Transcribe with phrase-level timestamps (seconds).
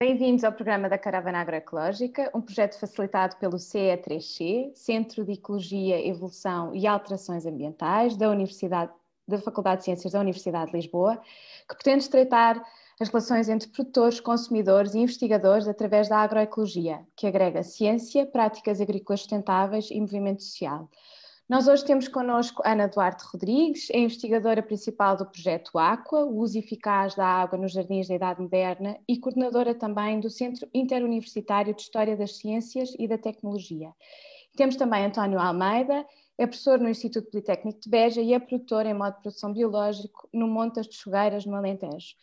[0.00, 6.72] Bem-vindos ao programa da Caravana Agroecológica, um projeto facilitado pelo CE3C, Centro de Ecologia, Evolução
[6.72, 8.92] e Alterações Ambientais da Universidade
[9.26, 11.20] da Faculdade de Ciências da Universidade de Lisboa,
[11.68, 12.64] que pretende estreitar
[13.00, 19.18] as relações entre produtores, consumidores e investigadores através da agroecologia, que agrega ciência, práticas agrícolas
[19.18, 20.88] sustentáveis e movimento social.
[21.48, 26.58] Nós hoje temos connosco Ana Duarte Rodrigues, é investigadora principal do projeto Aqua, o uso
[26.58, 31.80] eficaz da água nos jardins da Idade Moderna e coordenadora também do Centro Interuniversitário de
[31.80, 33.94] História das Ciências e da Tecnologia.
[34.58, 36.04] Temos também António Almeida,
[36.36, 40.28] é professor no Instituto Politécnico de Beja e é produtor em modo de produção biológico
[40.30, 42.14] no Montas de Chogueiras, no Alentejo.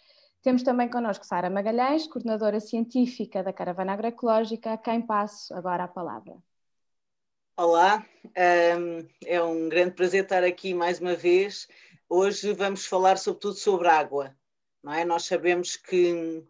[0.43, 5.87] Temos também connosco Sara Magalhães, coordenadora científica da Caravana Agroecológica, a quem passo agora a
[5.87, 6.35] palavra.
[7.57, 8.05] Olá,
[8.35, 11.69] é um grande prazer estar aqui mais uma vez.
[12.09, 14.35] Hoje vamos falar sobretudo sobre água,
[14.83, 15.05] não é?
[15.05, 16.43] Nós sabemos que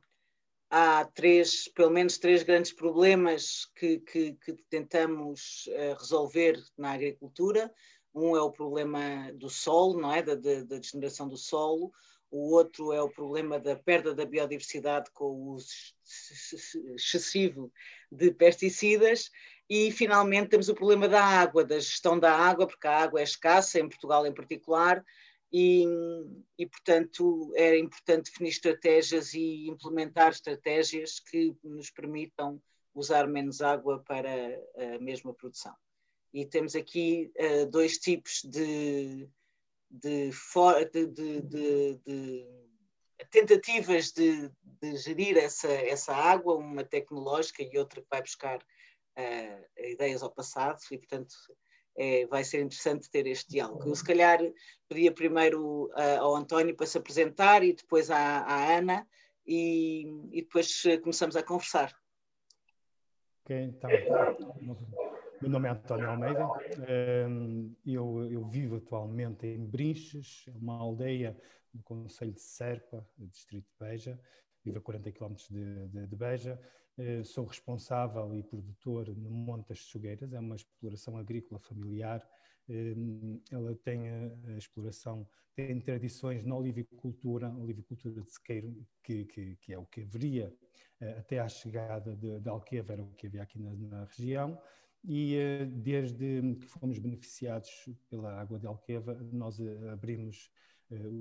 [0.68, 7.72] há três, pelo menos três grandes problemas que, que, que tentamos eh, resolver na agricultura.
[8.12, 10.24] Um é o problema do solo, não é?
[10.24, 11.94] Da, da, da degeneração do solo.
[12.32, 15.70] O outro é o problema da perda da biodiversidade com o uso
[16.96, 17.72] excessivo
[18.12, 19.30] de pesticidas
[19.70, 23.24] e, finalmente, temos o problema da água, da gestão da água, porque a água é
[23.24, 25.04] escassa, em Portugal em particular,
[25.52, 25.86] e,
[26.58, 32.62] e, portanto, é importante definir estratégias e implementar estratégias que nos permitam
[32.94, 34.30] usar menos água para
[34.78, 35.74] a mesma produção.
[36.34, 39.28] E temos aqui uh, dois tipos de,
[39.90, 40.32] de,
[40.92, 42.48] de, de
[43.32, 44.52] tentativas de,
[44.98, 48.60] gerir essa, essa água, uma tecnológica e outra que vai buscar
[49.18, 51.34] uh, ideias ao passado e, portanto,
[51.98, 53.88] é, vai ser interessante ter este diálogo.
[53.88, 54.40] Eu, se calhar,
[54.88, 59.08] pedia primeiro uh, ao António para se apresentar e depois à, à Ana
[59.48, 61.96] e, e, depois começamos a conversar.
[63.44, 63.90] Ok, então,
[65.42, 66.48] meu nome é António Almeida,
[67.86, 71.38] eu, eu vivo atualmente em Brinches, uma aldeia
[71.72, 74.20] no Conselho de Serpa, distrito de Beja,
[74.64, 76.60] vivo a 40 km de, de, de Beja,
[77.26, 82.26] sou responsável e produtor no Monte das Chogueiras, é uma exploração agrícola familiar.
[82.70, 82.96] Eh,
[83.52, 89.78] ela tem a, exploração, tem tradições na olivicultura, olivicultura de sequeiro, que, que, que é
[89.78, 90.54] o que haveria
[91.02, 94.60] eh, até à chegada de Alqueva, era o que havia aqui na, na região.
[95.08, 97.70] E desde que fomos beneficiados
[98.10, 99.60] pela água de Alqueva, nós
[99.92, 100.50] abrimos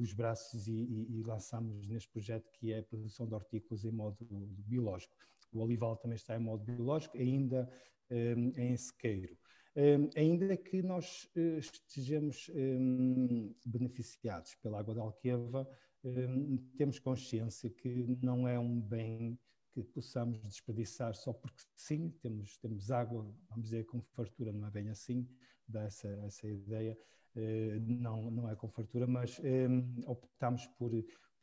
[0.01, 4.17] os braços e, e, e neste projeto que é a produção de hortícolas em modo
[4.67, 5.15] biológico.
[5.55, 7.71] O olival também está em modo biológico, ainda
[8.11, 9.37] um, em sequeiro.
[9.77, 15.69] Um, ainda que nós uh, estejamos um, beneficiados pela água da Alqueva,
[16.77, 19.39] temos consciência que não é um bem
[19.73, 24.71] que possamos desperdiçar só porque sim, temos, temos água, vamos dizer, com fartura, não é
[24.71, 25.27] bem assim,
[25.67, 26.97] dá essa, essa ideia,
[27.37, 29.41] uh, não, não é com fartura, mas
[30.07, 30.93] optamos por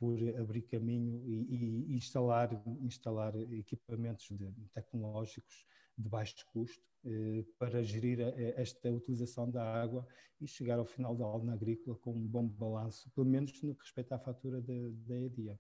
[0.02, 2.50] por abrir caminho e, e instalar,
[2.82, 10.08] instalar equipamentos de, tecnológicos de baixo custo eh, para gerir a, esta utilização da água
[10.42, 13.84] e chegar ao final da aula agrícola com um bom balanço, pelo menos no que
[13.84, 15.60] respeita à fatura da EDIA.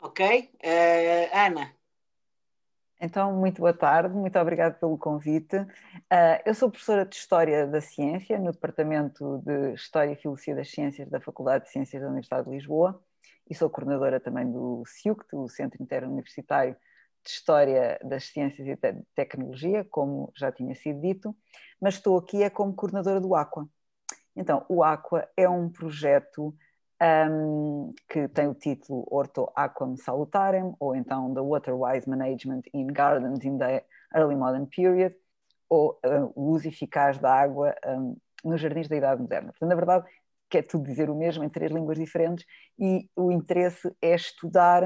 [0.00, 0.50] Ok.
[0.62, 1.74] Uh, Ana,
[3.00, 5.56] então, muito boa tarde, muito obrigada pelo convite.
[5.56, 10.70] Uh, eu sou professora de História da Ciência no Departamento de História e Filosofia das
[10.70, 13.00] Ciências da Faculdade de Ciências da Universidade de Lisboa
[13.48, 16.76] e sou coordenadora também do CIUCT, o Centro Interuniversitário
[17.24, 21.36] de História das Ciências e Te Tecnologia, como já tinha sido dito,
[21.80, 23.68] mas estou aqui é como coordenadora do Aqua.
[24.34, 26.54] Então, o Aqua é um projeto
[27.00, 33.44] um, que tem o título Orto Aquam Salutarem, ou então The Water-Wise Management in Gardens
[33.44, 35.14] in the Early Modern Period,
[35.68, 39.52] ou uh, o uso eficaz da água um, nos jardins da Idade Moderna.
[39.52, 40.06] Portanto, na verdade,
[40.48, 42.44] quer tudo dizer o mesmo em três línguas diferentes,
[42.78, 44.82] e o interesse é estudar,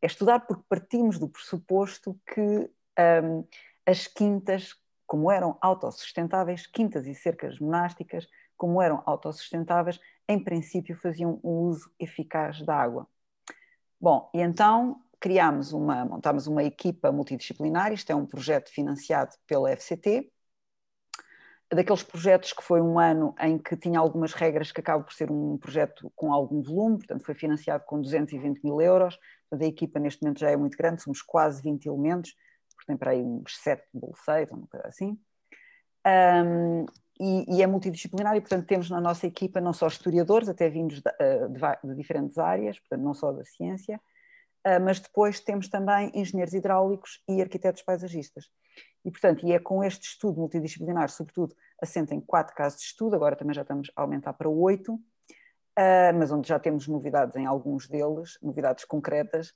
[0.00, 2.70] é estudar porque partimos do pressuposto que
[3.24, 3.44] um,
[3.84, 4.74] as quintas,
[5.06, 8.26] como eram autossustentáveis, quintas e cercas monásticas,
[8.56, 9.98] como eram autossustentáveis,
[10.30, 13.08] em princípio faziam um uso eficaz da água.
[14.00, 19.70] Bom, e então criámos uma, montámos uma equipa multidisciplinar, isto é um projeto financiado pela
[19.72, 20.32] FCT,
[21.72, 25.30] daqueles projetos que foi um ano em que tinha algumas regras que acaba por ser
[25.32, 29.18] um projeto com algum volume, portanto foi financiado com 220 mil euros,
[29.52, 32.34] a equipa neste momento já é muito grande, somos quase 20 elementos,
[32.76, 35.18] portanto para aí uns 7 bolseiros, uma coisa assim.
[36.06, 36.86] Um,
[37.20, 41.00] e, e, é multidisciplinar e, portanto, temos na nossa equipa não só historiadores, até vindos
[41.00, 44.00] de, eh, de, de, diferentes áreas, portanto, não só da ciência,
[44.82, 48.50] mas depois temos também engenheiros hidráulicos e arquitetos paisagistas.
[49.04, 53.16] E, portanto, e é com este estudo multidisciplinar, sobretudo, assenta em quatro casos de estudo,
[53.16, 57.46] agora também já estamos a aumentar para oito, uh, mas onde já temos novidades em
[57.46, 59.54] alguns deles, novidades concretas,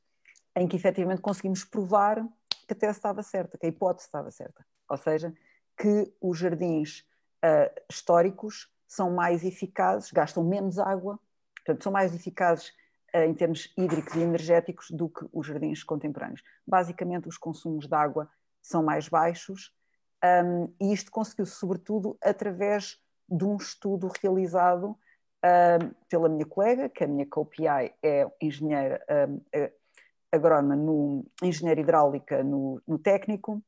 [0.56, 2.26] em que efetivamente conseguimos provar
[2.66, 4.64] que a tese estava certa, que a hipótese estava certa.
[4.88, 5.34] Ou seja,
[5.76, 7.04] que os jardins
[7.44, 11.18] uh, históricos são mais eficazes, gastam menos água,
[11.56, 12.68] portanto, são mais eficazes
[13.14, 16.42] uh, em termos hídricos e energéticos do que os jardins contemporâneos.
[16.66, 18.28] Basicamente, os consumos de água
[18.62, 19.72] são mais baixos,
[20.24, 22.98] um, e isto conseguiu-se sobretudo através
[23.28, 24.98] de um estudo realizado
[25.44, 29.70] um, pela minha colega, que a minha co-PI é engenheira um, é
[30.32, 33.62] agrónoma, no, engenheira hidráulica no, no técnico,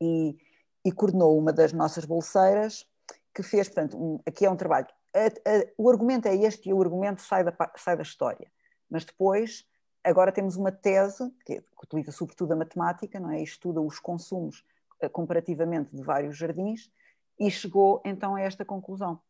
[0.00, 0.36] e,
[0.84, 2.86] e, coordenou uma das nossas bolseiras,
[3.34, 4.88] que fez, portanto, um, aqui é um trabalho.
[5.14, 8.50] A, a, o argumento é este e o argumento sai da, sai da história,
[8.90, 9.66] mas depois
[10.04, 13.40] Agora temos uma tese que, que utiliza sobretudo a matemática, não é?
[13.40, 14.64] E estuda os consumos
[15.02, 16.90] uh, comparativamente de vários jardins
[17.38, 19.20] e chegou então a esta conclusão.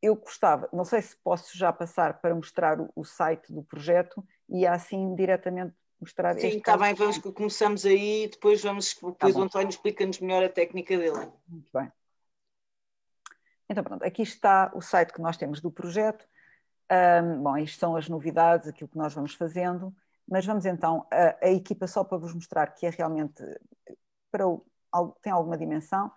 [0.00, 4.24] Eu gostava, não sei se posso já passar para mostrar o, o site do projeto
[4.48, 9.34] e assim diretamente mostrar Sim, está bem, vamos, começamos aí e depois, vamos, tá depois
[9.34, 11.32] tá o António explica-nos melhor a técnica dele.
[11.48, 11.90] Muito bem.
[13.68, 16.26] Então pronto, aqui está o site que nós temos do projeto.
[16.90, 19.94] Um, bom, isto são as novidades, aquilo que nós vamos fazendo,
[20.28, 23.42] mas vamos então, a, a equipa só para vos mostrar que é realmente,
[24.30, 24.64] para o,
[25.20, 26.10] tem alguma dimensão,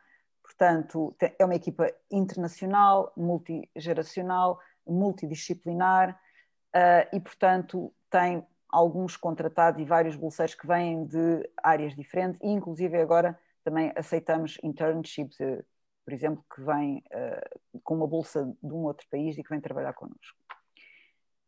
[0.43, 6.19] portanto, é uma equipa internacional, multigeracional, multidisciplinar
[6.75, 12.47] uh, e, portanto, tem alguns contratados e vários bolseiros que vêm de áreas diferentes e,
[12.47, 15.63] inclusive, agora também aceitamos internships, uh,
[16.09, 19.61] por exemplo, que vêm uh, com uma bolsa de um outro país e que vêm
[19.61, 20.35] trabalhar connosco.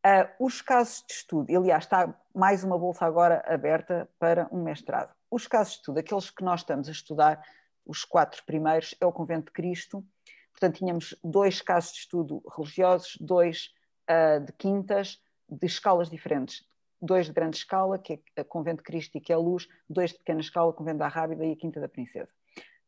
[0.05, 5.15] Uh, os casos de estudo, aliás, está mais uma bolsa agora aberta para um mestrado.
[5.31, 7.43] Os casos de estudo, aqueles que nós estamos a estudar,
[7.83, 10.05] os quatro primeiros, é o Convento de Cristo.
[10.51, 13.73] Portanto, tínhamos dois casos de estudo religiosos, dois
[14.07, 15.19] uh, de quintas,
[15.49, 16.63] de escalas diferentes.
[17.01, 19.67] Dois de grande escala, que é o Convento de Cristo e que é a Luz,
[19.89, 22.29] dois de pequena escala, o Convento da Rábida e a Quinta da Princesa.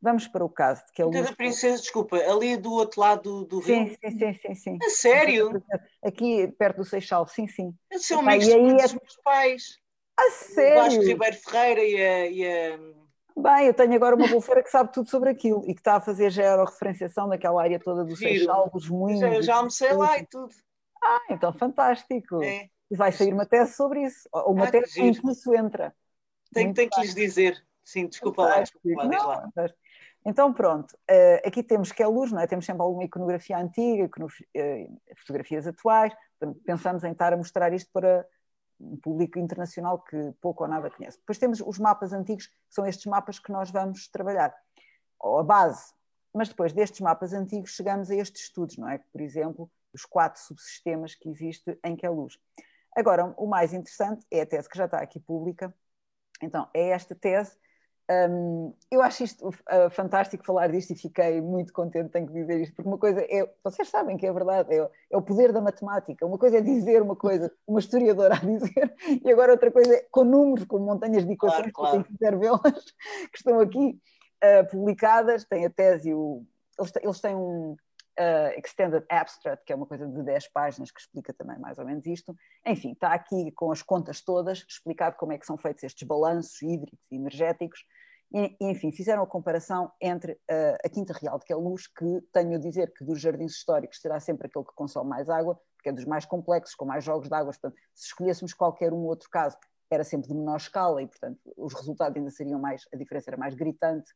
[0.04, 1.30] Vamos para o caso de que a luz...
[1.30, 3.88] da Princesa, desculpa, ali do outro lado do rio.
[3.88, 4.78] Sim, sim, sim, sim, sim.
[4.84, 5.64] A sério?
[6.04, 7.74] Aqui perto do Seixal, sim, sim.
[7.94, 8.68] São amigos dos é...
[8.68, 9.80] meus pais.
[10.18, 10.82] A sério?
[10.82, 12.80] O Vasco Ribeiro Ferreira e a, e a...
[13.42, 16.02] Bem, eu tenho agora uma bolseira que sabe tudo sobre aquilo e que está a
[16.02, 18.32] fazer georreferenciação daquela área toda do Giro.
[18.32, 19.22] Seixal, dos moinhos.
[19.22, 20.54] Já, já almocei lá e tudo.
[21.02, 22.44] Ah, então fantástico.
[22.44, 22.68] É.
[22.92, 24.28] E vai sair uma tese sobre isso.
[24.34, 25.96] Ou uma ah, tese em que isso entra.
[26.54, 27.66] Tenho, tenho que lhes dizer.
[27.86, 29.50] Sim, desculpa lá, desculpa lá, não, lá.
[30.26, 32.48] Então, pronto, uh, aqui temos que é luz, não é?
[32.48, 36.14] Temos sempre alguma iconografia antiga, uh, fotografias atuais,
[36.66, 38.26] pensamos em estar a mostrar isto para
[38.80, 41.18] um público internacional que pouco ou nada conhece.
[41.18, 44.54] Depois temos os mapas antigos, que são estes mapas que nós vamos trabalhar,
[45.20, 45.94] ou a base.
[46.34, 49.00] Mas depois destes mapas antigos chegamos a estes estudos, não é?
[49.12, 52.40] Por exemplo, os quatro subsistemas que existe em que é luz.
[52.96, 55.74] Agora, o mais interessante é a tese que já está aqui pública.
[56.42, 57.56] Então, é esta tese
[58.12, 62.62] um, eu acho isto uh, fantástico falar disto e fiquei muito contente, tenho que dizer
[62.62, 65.62] isto, porque uma coisa é, vocês sabem que é verdade, é, é, o poder da
[65.62, 66.26] matemática.
[66.26, 70.06] Uma coisa é dizer uma coisa, uma historiadora a dizer, e agora outra coisa é
[70.12, 72.06] com números, com montanhas de equações, claro, claro.
[72.06, 72.62] quiser vê-las,
[73.32, 73.98] que estão aqui
[74.44, 76.46] uh, publicadas, tem a tese, o,
[76.78, 77.78] eles, eles têm um,
[78.20, 81.86] uh, Extended Abstract, que é uma coisa de 10 páginas que explica também mais ou
[81.86, 82.36] menos isto.
[82.66, 86.62] Enfim, está aqui com as contas todas, explicado como é que são feitos estes balanços
[86.62, 87.86] hídricos e energéticos.
[88.60, 92.92] Enfim, fizeram a comparação entre uh, a Quinta Real de Queluz, que tenho a dizer
[92.92, 96.26] que dos jardins históricos será sempre aquele que consome mais água, porque é dos mais
[96.26, 97.52] complexos, com mais jogos de água.
[97.52, 99.56] Portanto, se escolhêssemos qualquer um outro caso,
[99.90, 103.38] era sempre de menor escala e, portanto, os resultados ainda seriam mais, a diferença era
[103.38, 104.12] mais gritante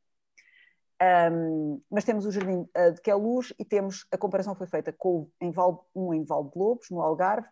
[0.99, 5.29] um, mas temos o Jardim uh, de Queluz e temos, a comparação foi feita com
[5.39, 7.47] em Val, um em Val de Lobos, no Algarve,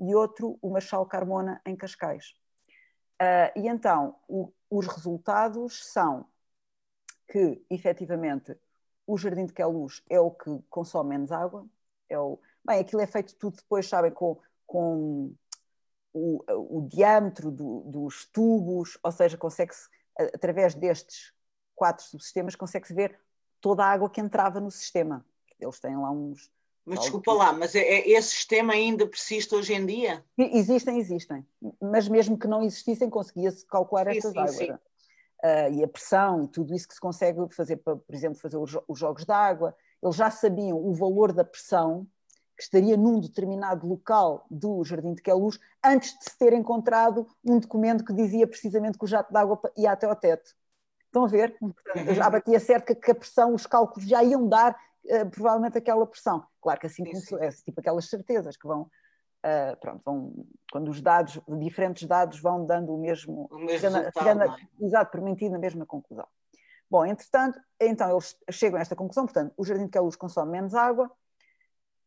[0.00, 2.34] e outro, o Marchal Carmona, em Cascais.
[3.20, 6.26] Uh, e então, o, os resultados são
[7.28, 8.56] que, efetivamente,
[9.06, 11.66] o Jardim de Queluz é o que consome menos água.
[12.08, 15.34] É o, bem, aquilo é feito tudo depois, sabem, com, com
[16.12, 21.32] o, o diâmetro do, dos tubos, ou seja, consegue-se, através destes
[21.74, 23.18] quatro subsistemas, consegue-se ver
[23.60, 25.24] toda a água que entrava no sistema.
[25.58, 26.50] Eles têm lá uns.
[26.88, 30.24] Mas desculpa lá, mas é, é, esse sistema ainda persiste hoje em dia?
[30.38, 31.46] Existem, existem.
[31.80, 34.56] Mas mesmo que não existissem, conseguia-se calcular sim, estas sim, águas.
[34.56, 34.72] Sim.
[34.72, 38.56] Uh, e a pressão e tudo isso que se consegue fazer para, por exemplo, fazer
[38.56, 39.74] os, os jogos de água.
[40.02, 42.06] Eles já sabiam o valor da pressão
[42.56, 47.60] que estaria num determinado local do Jardim de Queluz antes de se ter encontrado um
[47.60, 50.56] documento que dizia precisamente que o jato d'água ia até ao teto.
[51.06, 51.56] Estão a ver?
[51.94, 56.06] Eu já batia certo que a pressão, os cálculos já iam dar uh, provavelmente aquela
[56.06, 56.46] pressão.
[56.60, 61.00] Claro que assim começou, é tipo aquelas certezas que vão, uh, pronto, vão, quando os
[61.00, 64.68] dados, diferentes dados vão dando o mesmo, o mesmo chegando, é?
[64.80, 66.26] exato, permitindo a mesma conclusão.
[66.90, 70.74] Bom, entretanto, então eles chegam a esta conclusão, portanto, o Jardim de Queluz consome menos
[70.74, 71.10] água,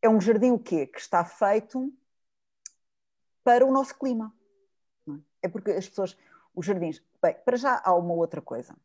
[0.02, 0.88] é um jardim o quê?
[0.88, 1.94] Que está feito
[3.44, 4.34] para o nosso clima.
[5.08, 5.12] É?
[5.44, 6.18] é porque as pessoas,
[6.56, 8.76] os jardins, bem, para já há uma outra coisa,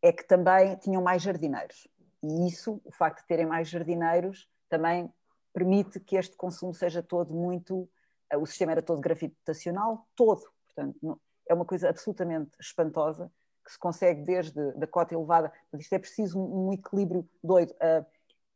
[0.00, 1.88] é que também tinham mais jardineiros.
[2.22, 5.12] E isso, o facto de terem mais jardineiros, também
[5.52, 7.88] permite que este consumo seja todo muito.
[8.30, 10.42] Eh, o sistema era todo gravitacional, todo.
[10.66, 13.30] Portanto, é uma coisa absolutamente espantosa
[13.64, 15.52] que se consegue desde a cota elevada.
[15.70, 17.74] Mas isto é preciso um, um equilíbrio doido.
[17.80, 18.04] A,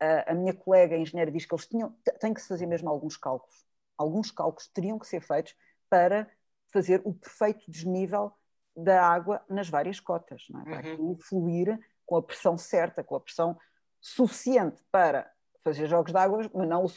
[0.05, 3.17] a, a, minha colega engenheira diz que eles tinham, têm que se fazer mesmo alguns
[3.17, 3.67] cálculos.
[3.97, 5.55] Alguns cálculos teriam que ser feitos
[5.89, 6.29] para
[6.73, 8.33] fazer o perfeito desnível
[8.77, 10.65] da água nas várias cotas, não é?
[10.65, 11.17] para uhum.
[11.17, 13.59] fluir com a pressão certa, com a pressão
[14.01, 15.31] suficiente para
[15.65, 16.89] fazer jogos de água, mas não, o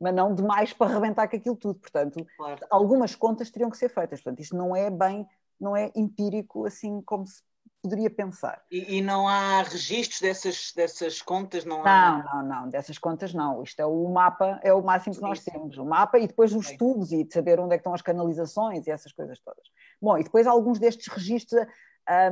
[0.00, 1.80] mas não demais para arrebentar com aquilo tudo.
[1.80, 2.64] Portanto, claro.
[2.70, 4.22] algumas contas teriam que ser feitas.
[4.22, 5.26] Portanto, isto não é bem,
[5.60, 7.42] não é empírico assim como se
[7.82, 8.62] poderia pensar.
[8.70, 11.64] E, e não há registros dessas, dessas contas?
[11.64, 12.22] Não, há...
[12.24, 13.62] não, não, não, dessas contas não.
[13.62, 15.76] Isto é o mapa, é o máximo que nós temos.
[15.76, 18.86] O mapa e depois os tubos e de saber onde é que estão as canalizações
[18.86, 19.66] e essas coisas todas.
[20.00, 21.66] Bom, e depois alguns destes registros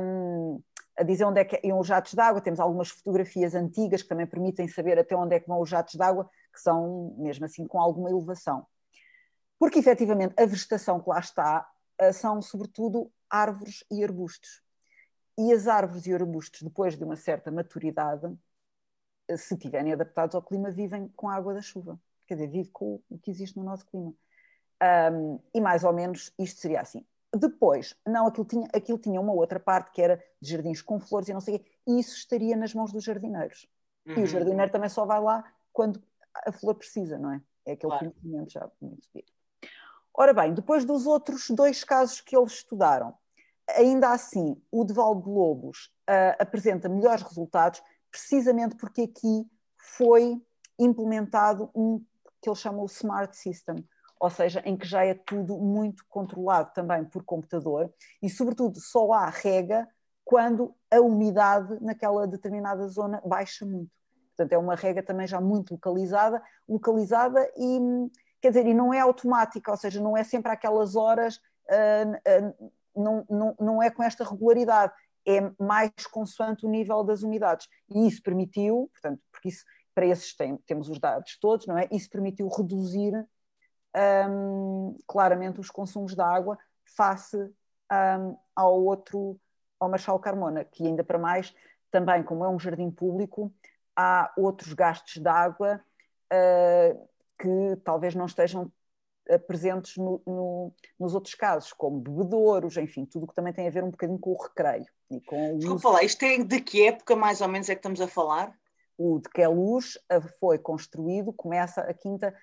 [0.01, 0.61] um,
[0.95, 4.09] a dizer onde é que iam os jatos de água, temos algumas fotografias antigas que
[4.09, 7.45] também permitem saber até onde é que vão os jatos de água, que são mesmo
[7.45, 8.65] assim com alguma elevação.
[9.57, 14.61] Porque efetivamente a vegetação que lá está eh, são sobretudo árvores e arbustos.
[15.37, 18.27] E as árvores e arbustos, depois de uma certa maturidade,
[19.27, 21.99] eh, se estiverem adaptados ao clima, vivem com a água da chuva.
[22.27, 24.13] Quer dizer, vive com o que existe no nosso clima.
[25.11, 27.05] Um, e mais ou menos isto seria assim.
[27.35, 31.29] Depois, não, aquilo tinha, aquilo tinha uma outra parte que era de jardins com flores
[31.29, 33.67] e não sei o quê, e isso estaria nas mãos dos jardineiros.
[34.05, 34.13] Uhum.
[34.13, 34.25] E o uhum.
[34.27, 36.01] jardineiro também só vai lá quando
[36.45, 37.41] a flor precisa, não é?
[37.65, 38.11] É aquele claro.
[38.11, 39.31] conhecimento já muito dito.
[40.13, 43.15] Ora bem, depois dos outros dois casos que eles estudaram,
[43.69, 49.49] ainda assim, o de Lobos uh, apresenta melhores resultados, precisamente porque aqui
[49.97, 50.39] foi
[50.77, 52.03] implementado um
[52.41, 53.87] que eles chamam o Smart System,
[54.23, 59.11] ou seja, em que já é tudo muito controlado também por computador e, sobretudo, só
[59.11, 59.85] há rega
[60.23, 63.91] quando a umidade naquela determinada zona baixa muito.
[64.29, 68.09] Portanto, é uma rega também já muito localizada, localizada e,
[68.41, 72.71] quer dizer, e não é automática, ou seja, não é sempre aquelas horas, uh, uh,
[72.95, 74.93] não, não, não é com esta regularidade,
[75.27, 77.67] é mais consoante o nível das umidades.
[77.89, 81.89] E isso permitiu, portanto, porque isso, para esses tem, temos os dados todos, não é?
[81.91, 83.27] Isso permitiu reduzir
[83.95, 86.57] um, claramente os consumos de água
[86.95, 89.39] face um, ao outro,
[89.79, 91.53] ao Marchal Carmona, que ainda para mais,
[91.91, 93.53] também como é um jardim público,
[93.95, 95.79] há outros gastos de água
[96.31, 98.71] uh, que talvez não estejam
[99.29, 103.71] uh, presentes no, no, nos outros casos, como bebedouros, enfim, tudo que também tem a
[103.71, 104.85] ver um bocadinho com o recreio.
[105.11, 107.79] E com o Desculpa lá, isto é de que época mais ou menos é que
[107.79, 108.53] estamos a falar?
[108.97, 112.33] O de Queluz uh, foi construído, começa a quinta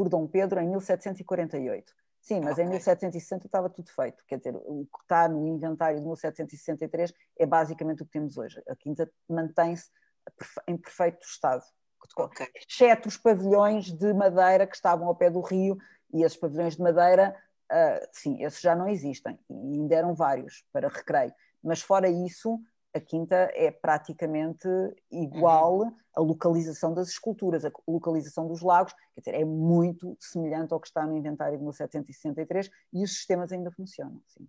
[0.00, 1.92] por Dom Pedro em 1748.
[2.22, 2.64] Sim, mas okay.
[2.64, 4.24] em 1760 estava tudo feito.
[4.26, 8.62] Quer dizer, o que está no inventário de 1763 é basicamente o que temos hoje.
[8.66, 9.90] A quinta mantém-se
[10.66, 11.62] em perfeito estado.
[12.16, 12.46] Okay.
[12.54, 15.76] Exceto os pavilhões de madeira que estavam ao pé do rio,
[16.14, 17.36] e esses pavilhões de madeira,
[17.70, 21.34] uh, sim, esses já não existem, e ainda eram vários para recreio.
[21.62, 22.58] Mas fora isso,
[22.92, 24.68] a quinta é praticamente
[25.10, 25.96] igual uhum.
[26.14, 30.88] à localização das esculturas, a localização dos lagos, quer dizer, é muito semelhante ao que
[30.88, 34.20] está no inventário de 1763 e os sistemas ainda funcionam.
[34.26, 34.48] Sim.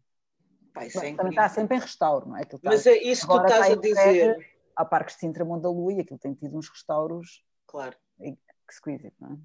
[0.73, 2.41] Pai, Mas, também está sempre em restauro, não é?
[2.41, 4.51] Está, Mas é isso que tu estás a dizer.
[4.75, 7.95] Há parques de Sintra Monte da Lua e aquilo tem tido uns restauros claro.
[8.69, 9.37] exquisitos, não é?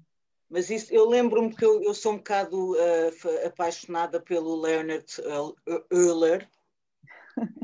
[0.49, 5.05] Mas isso, eu lembro-me que eu, eu, sou um bocado uh, apaixonada pelo Leonard
[5.91, 6.49] Euler,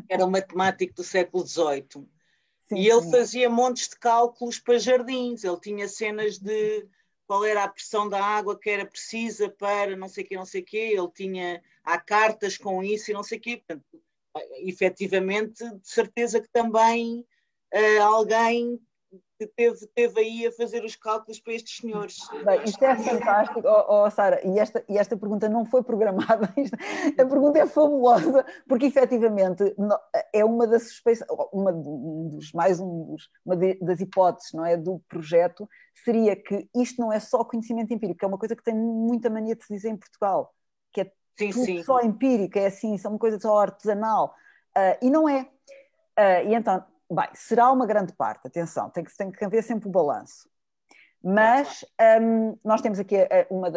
[0.09, 2.07] era um matemático do século XVIII.
[2.65, 3.11] Sim, e ele sim.
[3.11, 6.87] fazia montes de cálculos para jardins, ele tinha cenas de
[7.27, 10.45] qual era a pressão da água que era precisa para não sei o que, não
[10.45, 13.83] sei o que, ele tinha, há cartas com isso e não sei o que, portanto,
[14.59, 17.25] efetivamente, de certeza que também
[17.73, 18.79] uh, alguém
[19.47, 22.17] que teve, teve aí a fazer os cálculos para estes senhores.
[22.45, 26.53] Bem, isto é fantástico, oh, oh, Sara, e esta, e esta pergunta não foi programada,
[27.17, 29.75] a pergunta é fabulosa, porque efetivamente
[30.33, 34.99] é uma das suspeições, uma dos, mais um dos, uma das hipóteses não é, do
[35.07, 35.67] projeto,
[36.03, 39.29] seria que isto não é só conhecimento empírico, que é uma coisa que tem muita
[39.29, 40.53] mania de se dizer em Portugal,
[40.91, 41.83] que é sim, tudo sim.
[41.83, 44.35] só empírico, é assim, são uma coisa só artesanal,
[44.77, 45.49] uh, e não é.
[46.17, 49.87] Uh, e então, Bem, será uma grande parte, atenção, tem que, tem que haver sempre
[49.87, 50.49] o balanço.
[51.23, 51.85] Mas
[52.21, 53.71] um, nós temos aqui eh, uma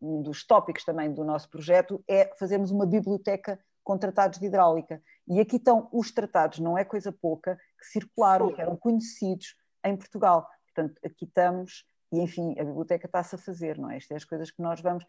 [0.00, 5.02] um dos tópicos também do nosso projeto é fazermos uma biblioteca com tratados de hidráulica.
[5.26, 9.96] E aqui estão os tratados, não é coisa pouca, que circularam, que eram conhecidos em
[9.96, 10.48] Portugal.
[10.66, 13.96] Portanto, aqui estamos, e enfim, a biblioteca está-se a fazer, não é?
[13.96, 15.04] Estas é as coisas que nós vamos.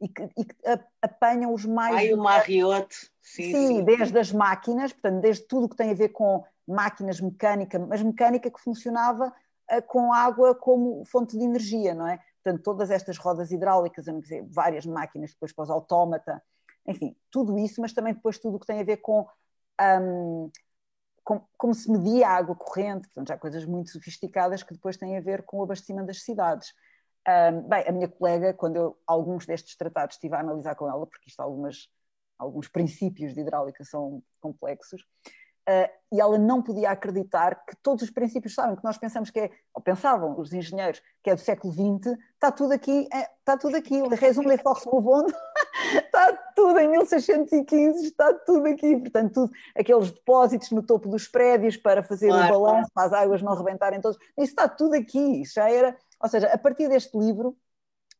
[0.00, 0.56] E que, e que
[1.00, 1.94] apanham os mais.
[1.94, 2.94] Ai, o Marriott.
[3.22, 7.20] Sim, sim, sim, desde as máquinas, portanto, desde tudo que tem a ver com máquinas
[7.20, 9.32] mecânica, mas mecânica que funcionava
[9.72, 12.18] uh, com água como fonte de energia, não é?
[12.42, 16.42] Portanto, todas estas rodas hidráulicas, dizer, várias máquinas depois para os autómata,
[16.86, 19.26] enfim, tudo isso, mas também depois tudo o que tem a ver com,
[19.80, 20.50] um,
[21.22, 25.16] com, como se media a água corrente, portanto, já coisas muito sofisticadas que depois têm
[25.16, 26.74] a ver com o abastecimento das cidades.
[27.26, 31.06] Um, bem, a minha colega, quando eu alguns destes tratados estive a analisar com ela,
[31.06, 31.88] porque isto algumas,
[32.38, 35.02] alguns princípios de hidráulica são complexos,
[35.68, 39.40] Uh, e ela não podia acreditar que todos os princípios, sabem, que nós pensamos que
[39.40, 43.56] é, ou pensavam os engenheiros, que é do século XX, está tudo aqui, é, está
[43.56, 44.86] tudo aqui, le raison de force
[45.96, 51.76] está tudo em 1615, está tudo aqui, portanto, tudo, aqueles depósitos no topo dos prédios
[51.76, 52.54] para fazer claro.
[52.54, 55.96] o balanço, para as águas não rebentarem todos, isso está tudo aqui, isso já era,
[56.20, 57.56] ou seja, a partir deste livro,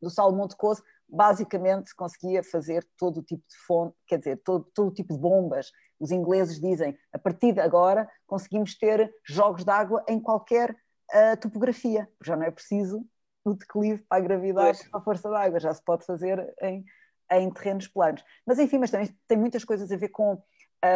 [0.02, 4.64] do Salomão de Coase, basicamente conseguia fazer todo o tipo de fonte, quer dizer, todo,
[4.74, 5.70] todo o tipo de bombas.
[6.04, 11.34] Os ingleses dizem, a partir de agora conseguimos ter jogos de água em qualquer uh,
[11.40, 13.02] topografia, já não é preciso
[13.42, 14.90] o declive para a gravidade, pois.
[14.90, 16.84] para a força da água, já se pode fazer em,
[17.30, 18.22] em terrenos planos.
[18.46, 20.42] Mas enfim, mas também tem muitas coisas a ver com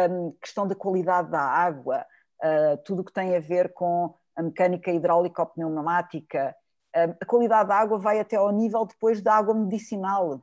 [0.09, 2.05] um, questão da qualidade da água,
[2.43, 6.55] uh, tudo o que tem a ver com a mecânica hidráulica ou pneumática,
[6.93, 10.35] a qualidade da água vai até ao nível depois da água medicinal.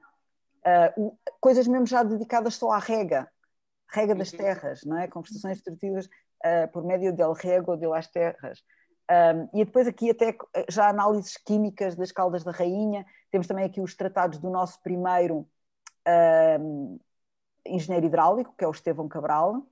[0.67, 3.31] Uh, coisas mesmo já dedicadas só à rega,
[3.89, 4.39] rega das uhum.
[4.39, 5.09] terras, não é?
[5.09, 8.63] Conversações destrutivas uh, por médio del rego de las terras.
[9.09, 10.37] Um, e depois aqui até
[10.69, 15.49] já análises químicas das caldas da rainha, temos também aqui os tratados do nosso primeiro
[16.61, 16.99] um,
[17.65, 19.65] engenheiro hidráulico, que é o Estevão Cabral,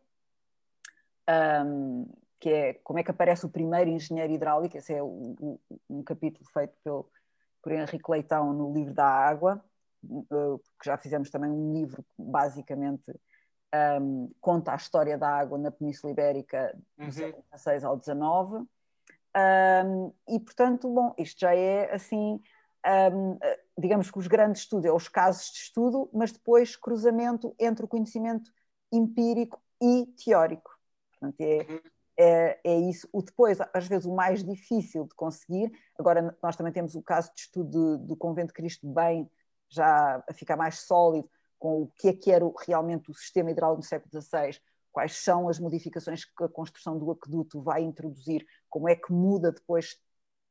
[1.67, 2.07] um,
[2.39, 5.59] que é como é que aparece o primeiro engenheiro hidráulico, esse é um,
[5.91, 7.11] um capítulo feito pelo,
[7.63, 9.65] por Henrique Leitão no livro da água,
[10.05, 13.03] eh, que já fizemos também um livro basicamente
[14.01, 17.13] um, conta a história da água na Península Ibérica do uhum.
[17.13, 18.67] século XVI ao XIX.
[19.37, 22.41] Um, e, portanto, bom, isto já é assim,
[23.13, 23.39] um,
[23.79, 27.89] digamos que os grandes estudos, é os casos de estudo, mas depois cruzamento entre o
[27.89, 28.51] conhecimento
[28.93, 30.71] empírico e teórico.
[31.13, 33.09] Portanto, é, uhum é, é, isso.
[33.13, 35.73] O depois, às vezes, o mais difícil de conseguir.
[35.99, 39.29] Agora, nós também temos o caso de estudo do Convento de Cristo bem,
[39.69, 43.83] já a ficar mais sólido, com o que é que era realmente o sistema hidráulico
[43.83, 44.61] no século XVI,
[44.93, 49.51] quais são as modificações que a construção do aqueduto vai introduzir, como é que muda
[49.51, 49.99] depois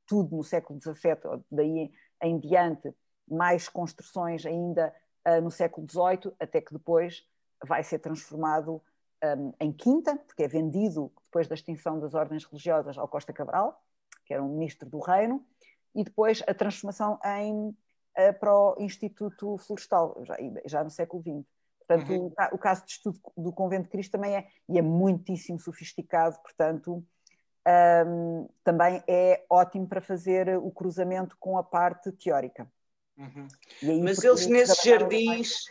[0.05, 2.93] tudo no século XVII, daí em diante,
[3.27, 4.93] mais construções ainda
[5.27, 7.25] uh, no século XVIII, até que depois
[7.65, 8.81] vai ser transformado
[9.23, 13.81] um, em quinta, porque é vendido depois da extinção das ordens religiosas ao Costa Cabral,
[14.25, 15.45] que era um ministro do reino,
[15.95, 17.75] e depois a transformação em,
[18.39, 21.45] para o Instituto Florestal, já, já no século XX.
[21.85, 22.33] Portanto, uhum.
[22.51, 26.37] o, o, caso de estudo do Convento de Cristo também é, e é muitíssimo sofisticado,
[26.41, 27.03] portanto,
[28.07, 32.69] um, também é ótimo para fazer o cruzamento com a parte teórica.
[33.17, 33.47] Uhum.
[33.83, 35.65] Aí, Mas eles nesses jardins,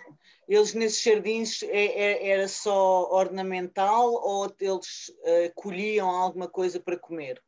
[0.49, 6.99] eles nesses jardins é, é, era só ornamental ou eles uh, colhiam alguma coisa para
[6.99, 7.43] comer?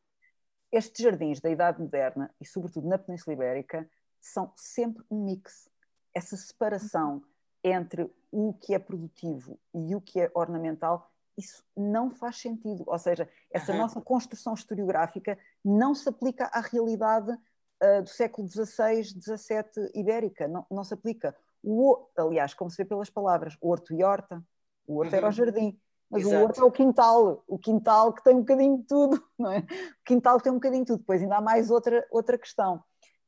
[0.73, 3.89] Estes jardins da Idade Moderna e sobretudo na Península Ibérica
[4.25, 5.69] são sempre um mix.
[6.15, 7.23] Essa separação
[7.63, 12.85] entre o que é produtivo e o que é ornamental, isso não faz sentido.
[12.87, 13.79] Ou seja, essa uhum.
[13.79, 20.67] nossa construção historiográfica não se aplica à realidade uh, do século XVI, XVII ibérica, não,
[20.71, 21.37] não se aplica.
[21.63, 24.43] O, aliás, como se vê pelas palavras, horto e horta,
[24.87, 25.17] o horto uhum.
[25.17, 25.33] era o uhum.
[25.33, 26.37] jardim, mas Exato.
[26.37, 29.59] o horto é o quintal, o quintal que tem um bocadinho de tudo, não é?
[29.59, 31.01] O quintal tem um bocadinho de tudo.
[31.01, 32.83] Depois ainda há mais outra, outra questão,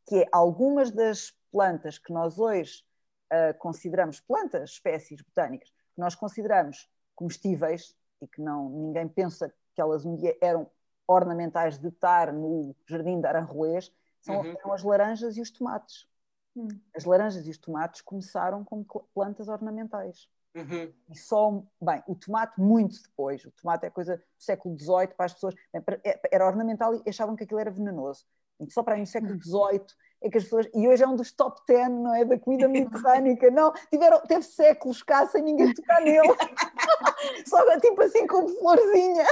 [0.07, 2.85] que é algumas das plantas que nós hoje
[3.33, 9.81] uh, consideramos, plantas, espécies botânicas, que nós consideramos comestíveis e que não ninguém pensa que
[9.81, 10.71] elas um dia eram
[11.07, 13.93] ornamentais de estar no jardim de Aranjuez
[14.27, 14.73] são uhum.
[14.73, 16.09] as laranjas e os tomates.
[16.57, 16.67] Hum.
[16.95, 20.29] As laranjas e os tomates começaram como plantas ornamentais.
[20.55, 20.93] Uhum.
[21.11, 23.45] E só, bem, o tomate muito depois.
[23.45, 25.55] O tomate é coisa do século XVIII para as pessoas.
[25.73, 28.25] É, era ornamental e achavam que aquilo era venenoso.
[28.69, 29.87] Só para aí no século XVIII
[30.23, 30.67] é que as pessoas.
[30.75, 32.25] E hoje é um dos top 10, não é?
[32.25, 33.51] Da comida mediterrânica.
[33.51, 36.29] Não, tiveram, teve séculos cá sem ninguém tocar nele.
[37.47, 39.25] Só tipo assim com florzinha.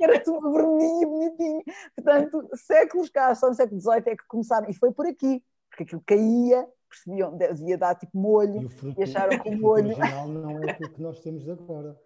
[0.00, 1.62] Era tudo vermelhinho e bonitinho.
[1.94, 4.68] Portanto, séculos cá, só no século XVIII é que começaram.
[4.68, 8.98] E foi por aqui, porque aquilo caía percebiam, devia dar tipo molho e, o fruto,
[8.98, 9.88] e acharam que o molho.
[9.88, 11.96] original não é aquilo que nós temos agora.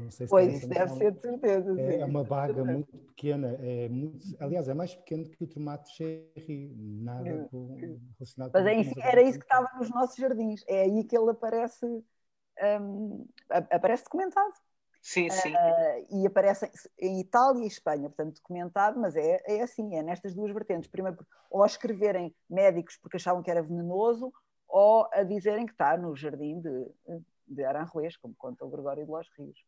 [0.00, 1.80] Não sei se pois, isso deve ser de certeza.
[1.80, 5.90] É, é uma baga muito pequena, é muito, aliás, é mais pequeno que o tomate
[5.90, 7.76] cherry, nada com,
[8.18, 11.16] relacionado Mas com é isso, era isso que estava nos nossos jardins, é aí que
[11.16, 14.54] ele aparece, um, aparece documentado.
[15.02, 15.54] Sim, sim.
[15.54, 20.34] Uh, e aparece em Itália e Espanha, portanto, documentado, mas é, é assim, é nestas
[20.34, 20.90] duas vertentes.
[20.90, 24.32] Primeiro, ou a escreverem médicos porque achavam que era venenoso,
[24.68, 26.86] ou a dizerem que está no jardim de,
[27.48, 29.58] de Aranjuez, como conta o Gregório de Los Rios.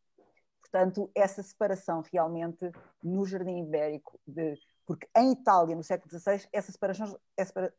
[0.73, 2.71] Portanto, essa separação realmente
[3.03, 7.19] no jardim ibérico, de, porque em Itália, no século XVI, essa separação,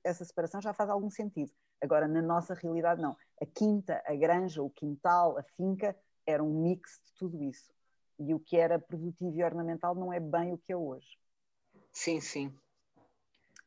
[0.04, 1.50] essa separação já faz algum sentido.
[1.83, 3.16] Agora, na nossa realidade, não.
[3.42, 7.74] A quinta, a granja, o quintal, a finca, era um mix de tudo isso.
[8.16, 11.18] E o que era produtivo e ornamental não é bem o que é hoje.
[11.92, 12.57] Sim, sim.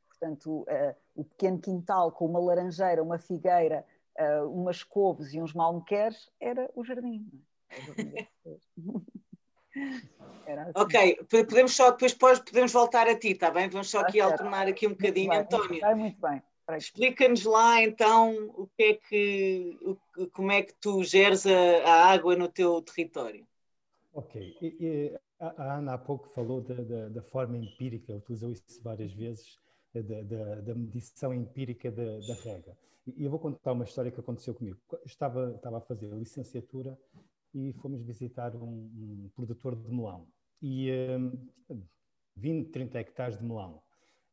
[0.08, 3.86] Portanto, uh, o pequeno quintal com uma laranjeira, uma figueira,
[4.18, 7.30] uh, umas couves e uns malmequeres era o jardim.
[7.82, 9.06] Assim.
[10.76, 13.70] Ok, podemos só depois podemos voltar a ti, está bem?
[13.70, 15.82] Vamos só aqui alternar aqui um bocadinho, muito António.
[15.82, 16.42] Bem, muito bem.
[16.76, 22.12] Explica-nos lá então o que é que, o, como é que tu geres a, a
[22.12, 23.48] água no teu território.
[24.13, 28.82] Ok, e, e a, Ana há pouco falou da, da, da, forma empírica, utilizou isso
[28.84, 29.60] várias vezes,
[29.94, 32.78] da, da, da medição empírica da, da rega.
[33.16, 34.78] E eu vou contar uma história que aconteceu comigo.
[35.06, 36.98] Estava, estava a fazer a licenciatura
[37.58, 40.28] e fomos visitar um, um produtor de melão.
[40.62, 40.91] E
[41.70, 41.84] um,
[42.36, 43.82] 20, 30 hectares de melão.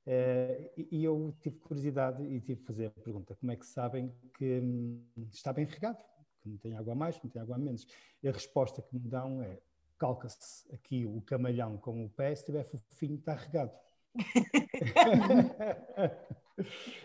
[0.06, 4.14] Uh, e eu tive curiosidade e tive que fazer a pergunta: como é que sabem
[4.36, 5.98] que hum, está bem regado?
[6.42, 7.86] Que não tem água a mais, que não tem água a menos?
[8.22, 9.58] E a resposta que me dão é:
[9.98, 13.72] calca-se aqui o camalhão com o pé, se estiver fofinho, está regado.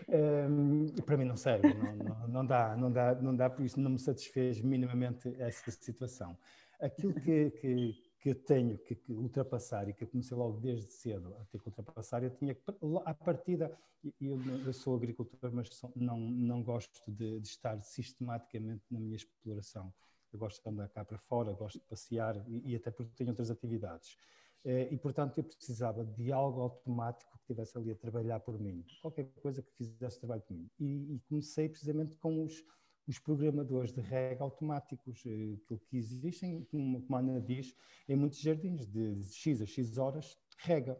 [0.08, 3.80] um, para mim não serve, não, não, não, dá, não dá, não dá, por isso
[3.80, 6.36] não me satisfez minimamente essa situação.
[6.80, 11.44] Aquilo que, que que tenho que, que, ultrapassar e que comecei logo desde cedo a
[11.46, 12.62] ter que ultrapassar, eu tinha que,
[13.04, 13.74] à partida,
[14.20, 19.92] eu, eu sou agricultor, mas não, não gosto de, de, estar sistematicamente na minha exploração.
[20.30, 23.30] Eu gosto de andar cá para fora, gosto de passear e, e até porque tenho
[23.30, 24.18] outras atividades.
[24.64, 29.24] Eh, e, portanto, eu precisava de algo automático estivesse ali a trabalhar por mim, qualquer
[29.42, 30.68] coisa que fizesse trabalho por mim.
[30.78, 32.64] E, e comecei precisamente com os
[33.10, 37.74] os programadores de rega automáticos, eh, aquilo que existem, como, a Ana diz,
[38.08, 40.96] em muitos jardins, de X a X horas, rega.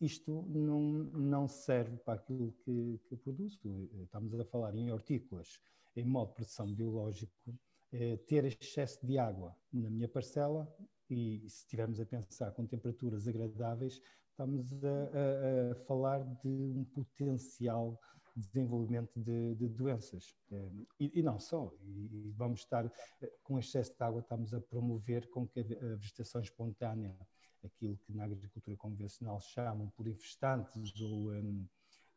[0.00, 3.60] Isto não, não serve para aquilo que, que eu produzo.
[3.66, 5.60] Eh, estamos a falar em hortícolas,
[5.94, 7.54] em modo de produção biológico,
[7.92, 10.66] é, ter excesso de água na minha parcela
[11.10, 14.00] e se estivermos a pensar com temperaturas agradáveis,
[14.38, 18.00] estamos a, a, a falar de um potencial
[18.36, 20.36] desenvolvimento de, de doenças.
[20.52, 20.70] Eh,
[21.00, 22.86] e, e, não só, e, vamos estar,
[23.20, 27.18] eh, com excesso de água, estamos a promover com que a vegetação espontânea,
[27.64, 31.66] aquilo que na agricultura convencional chamam por infestantes ou um,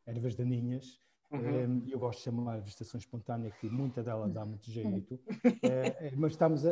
[0.06, 1.00] ervas daninhas,
[1.32, 1.40] Uhum.
[1.40, 6.34] Um, eu gosto de chamar vegetação espontânea, que muita dela dá muito jeito, uh, mas
[6.34, 6.72] estamos a,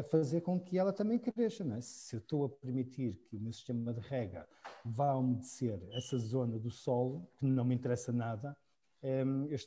[0.00, 1.62] a, fazer com que ela também cresça.
[1.62, 1.80] Não é?
[1.80, 4.48] Se eu estou a permitir que o meu sistema de rega
[4.84, 8.56] vá umedecer essa zona do solo, que não me interessa nada,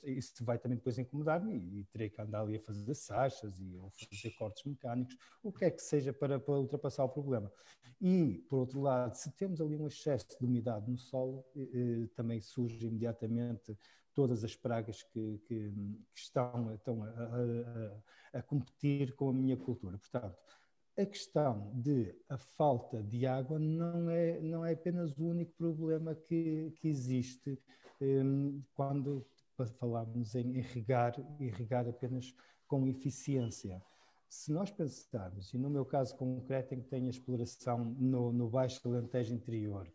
[0.04, 3.90] isso vai também depois incomodar-me e, terei que andar ali a fazer sachas e ou
[3.90, 7.52] fazer cortes mecânicos, o que é que seja para, para, ultrapassar o problema.
[8.00, 12.08] E, por outro lado, se temos ali um excesso de umidade no solo, eh, eh
[12.16, 13.78] também surge imediatamente
[14.16, 17.08] todas as pragas que, que, que estão, estão a,
[18.34, 19.98] a, a, competir com a minha cultura.
[19.98, 20.38] Portanto,
[20.98, 26.16] a questão de a falta de água não é, não é apenas o único problema
[26.16, 27.60] que, que existe
[28.02, 29.26] um, quando
[29.78, 32.34] falamos em irrigar, irrigar apenas
[32.68, 33.82] com eficiência.
[34.30, 38.50] Se nós pensarmos, e no meu caso concreto em que tenho a exploração no, no
[38.50, 39.92] Baixo Alentejo Interior,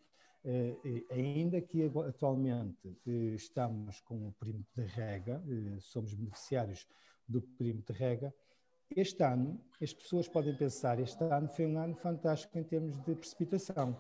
[1.11, 6.87] ainda que atualmente eh, estamos com o perímetro de rega, eh, somos beneficiários
[7.29, 8.35] do perímetro de rega,
[8.97, 13.15] este ano, as pessoas podem pensar, este ano foi um ano fantástico em termos de
[13.15, 13.97] precipitação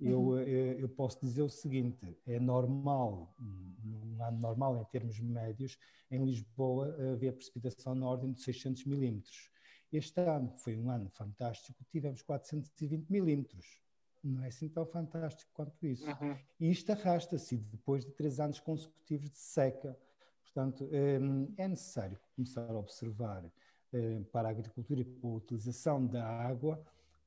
[0.00, 5.76] Eu, eu, eu, posso dizer o seguinte: é normal, num ano normal em termos médios,
[6.10, 9.50] em Lisboa haver precipitação na ordem de 600 milímetros.
[9.92, 13.83] Este ano foi um ano fantástico, tivemos 420 milímetros.
[14.24, 16.08] Não é assim tão fantástico quanto isso.
[16.08, 16.36] Uhum.
[16.58, 19.96] E isto arrasta-se depois de três anos consecutivos de seca.
[20.42, 23.44] Portanto, hum, é necessário começar a observar
[23.92, 26.82] hum, para a agricultura e para a utilização da água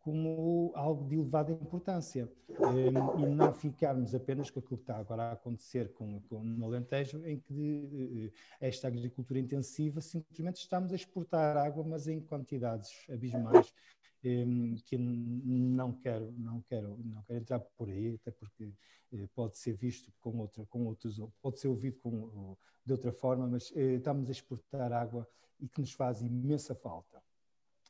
[0.08, 5.24] como algo de elevada importância um, e não ficarmos apenas com aquilo que está agora
[5.24, 8.32] a acontecer com, com, no Alentejo, em que
[8.62, 13.74] esta agricultura intensiva simplesmente estamos a exportar água, mas em quantidades abismais,
[14.22, 18.66] que não quero, não quero, não quero entrar por aí, até porque
[19.12, 23.48] uh, pode ser visto com outra, com outros, pode ser ouvido com, de outra forma,
[23.48, 25.28] mas uh, estamos a exportar água
[25.60, 27.22] e que nos faz imensa falta.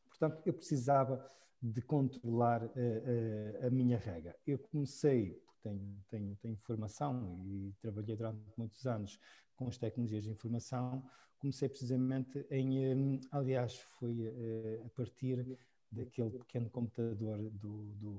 [0.09, 1.25] Portanto, eu precisava
[1.61, 4.35] de controlar a, a, a minha rega.
[4.45, 9.19] Eu comecei, tenho, tenho, tenho formação e trabalhei durante muitos anos
[9.55, 11.03] com as tecnologias de informação,
[11.39, 15.57] comecei precisamente em, hum, aliás, foi eh, a partir
[15.91, 18.13] daquele pequeno computador do, do,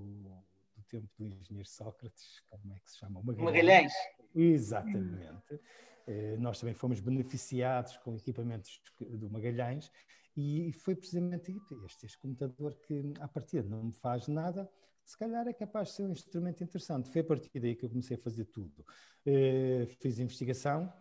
[0.76, 3.22] do tempo do engenheiro Sócrates, como é que se chama?
[3.22, 3.44] Magalhães.
[3.44, 3.92] Magalhães.
[4.34, 5.60] Exatamente.
[6.06, 9.90] Eh, nós também fomos beneficiados com equipamentos do Magalhães
[10.36, 11.52] e foi precisamente
[11.84, 14.70] este, este computador que, a partir não me faz nada,
[15.04, 17.10] se calhar é capaz de ser um instrumento interessante.
[17.10, 18.84] Foi a partir daí que eu comecei a fazer tudo.
[19.26, 20.92] Uh, fiz investigação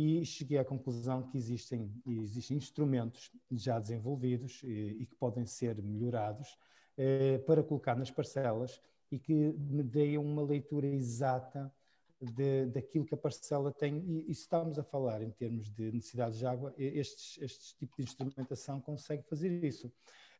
[0.00, 5.82] e cheguei à conclusão que existem, existem instrumentos já desenvolvidos e, e que podem ser
[5.82, 6.56] melhorados
[6.96, 8.80] uh, para colocar nas parcelas
[9.12, 11.70] e que me deem uma leitura exata
[12.20, 15.90] de, daquilo que a parcela tem, e, e se estamos a falar em termos de
[15.90, 19.90] necessidades de água, estes, estes tipos de instrumentação consegue fazer isso.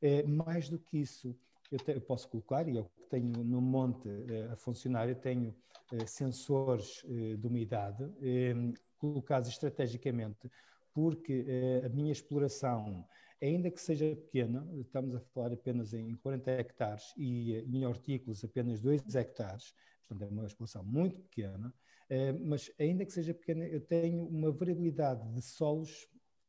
[0.01, 1.37] É, mais do que isso,
[1.71, 5.55] eu, te, eu, posso colocar, e eu tenho no monte é, a funcionar, eu tenho
[5.93, 8.55] é, sensores é, de umidade é,
[9.01, 10.51] colocados estrategicamente,
[10.93, 13.07] porque é, a minha exploração,
[13.43, 18.81] ainda que seja pequena, estamos a falar apenas em 40 hectares e em hortícolas apenas
[18.81, 21.73] 2 hectares, portanto é uma exploração muito pequena,
[22.09, 26.09] eh, mas ainda que seja pequena, eu tenho uma variabilidade de solos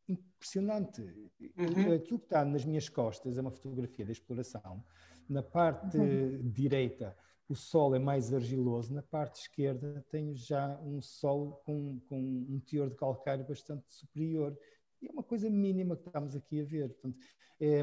[0.09, 1.01] impressionante.
[1.57, 1.93] Uhum.
[1.93, 4.83] Aquilo que está nas minhas costas é uma fotografia da exploração.
[5.29, 6.49] Na parte uhum.
[6.51, 7.15] direita,
[7.47, 12.59] o solo é mais argiloso, na parte esquerda, tenho já um solo com, com um
[12.59, 14.57] teor de calcário bastante superior.
[15.01, 16.89] E é uma coisa mínima que estamos aqui a ver.
[16.89, 17.17] Portanto,
[17.59, 17.81] é,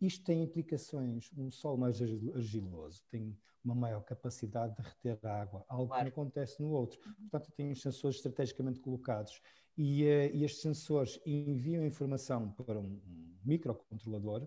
[0.00, 1.30] isto tem implicações.
[1.36, 6.04] Um solo mais argiloso tem uma maior capacidade de reter água, algo claro.
[6.10, 7.00] que não acontece no outro.
[7.00, 9.40] Portanto, tem os sensores estrategicamente colocados
[9.76, 13.00] e, uh, e estes sensores enviam informação para um,
[13.44, 14.46] microcontrolador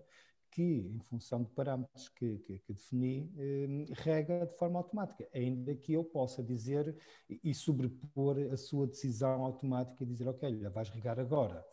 [0.50, 5.74] que, em função de parâmetros que, que, que defini, eh, rega de forma automática, ainda
[5.74, 6.96] que eu possa dizer
[7.28, 11.64] e sobrepor a sua decisão automática e dizer, ok, vais regar agora.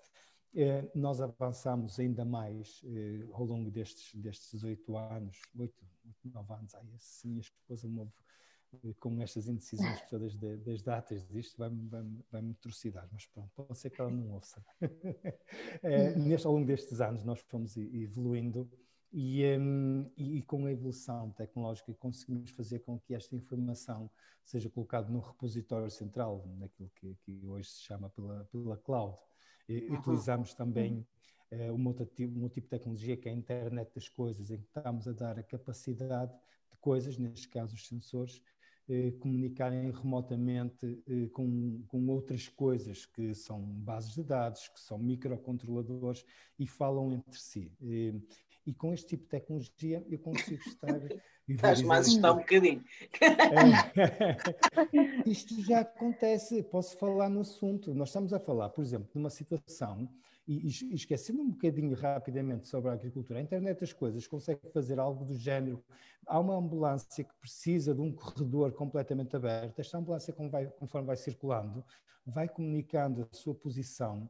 [0.56, 5.86] Eh, nós avançamos ainda mais eh, ao longo destes, destes anos, oito,
[6.26, 8.08] nove anos, ai, assim, minha esposa me
[9.00, 13.78] com estas indecisões todas de, das datas disto, vai-me vai vai trucidar, mas pronto, pode
[13.78, 14.64] ser que ela não ouça.
[15.82, 18.70] é, neste, ao longo destes anos nós fomos evoluindo
[19.12, 24.10] e, um, e, e, com a evolução tecnológica conseguimos fazer com que esta informação
[24.44, 29.18] seja colocada no repositório central, naquilo que, que hoje se chama pela, pela cloud.
[29.68, 29.98] E, uhum.
[29.98, 31.06] Utilizamos também
[31.52, 34.58] uh, um, outro, um outro tipo de tecnologia que é a internet das coisas, em
[34.58, 38.42] que estamos a dar a capacidade de coisas, neste caso os sensores,
[39.20, 46.26] comunicarem remotamente eh, com, com outras coisas que são bases de dados, que são microcontroladores
[46.58, 47.72] e falam entre si.
[47.82, 48.14] Eh,
[48.66, 51.00] e com este tipo de tecnologia eu consigo estar.
[51.48, 52.84] Estás mais está um bocadinho.
[55.26, 57.94] isto já acontece, posso falar no assunto.
[57.94, 60.10] Nós estamos a falar, por exemplo, de uma situação,
[60.48, 64.98] e, e esquecendo um bocadinho rapidamente sobre a agricultura, a internet das coisas consegue fazer
[65.00, 65.84] algo do género.
[66.26, 69.80] Há uma ambulância que precisa de um corredor completamente aberto.
[69.80, 70.34] Esta ambulância,
[70.80, 71.84] conforme vai circulando,
[72.26, 74.30] vai comunicando a sua posição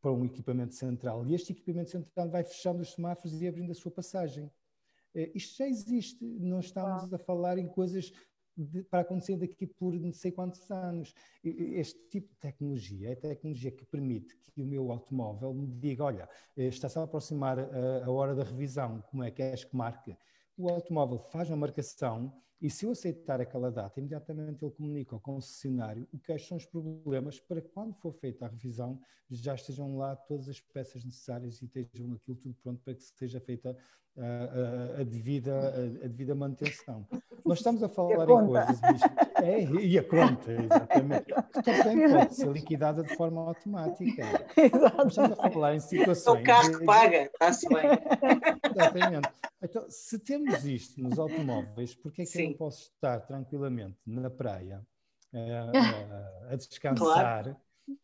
[0.00, 3.74] para um equipamento central e este equipamento central vai fechando os semáforos e abrindo a
[3.74, 4.44] sua passagem.
[5.14, 8.12] Uh, isto já existe, não estamos a falar em coisas
[8.90, 11.14] para acontecer daqui por não sei quantos anos.
[11.42, 16.28] Este tipo de tecnologia é tecnologia que permite que o meu automóvel me diga: olha,
[16.56, 20.16] eh, está-se a aproximar a, a, hora da revisão, como é que és que marca?
[20.60, 25.20] o automóvel faz uma marcação e se eu aceitar aquela data, imediatamente ele comunica ao
[25.20, 29.96] concessionário o que são os problemas para que quando for feita a revisão já estejam
[29.96, 33.76] lá todas as peças necessárias e estejam aquilo tudo pronto para que seja feita
[34.18, 37.06] a, a, a devida, a, a, devida manutenção.
[37.44, 38.80] Nós estamos a falar em coisas.
[39.42, 41.34] É, e a conta, exatamente.
[41.64, 44.22] Que também pode ser liquidada de forma automática.
[44.56, 45.08] Exato.
[45.08, 46.38] Estamos a falar em situações.
[46.38, 47.86] É o carro que paga, está-se bem.
[48.70, 49.28] Exatamente.
[49.62, 52.49] Então, se temos isto nos automóveis, por que é que Sim.
[52.50, 54.86] Eu posso estar tranquilamente na praia
[55.32, 55.72] a,
[56.52, 57.56] a descansar claro.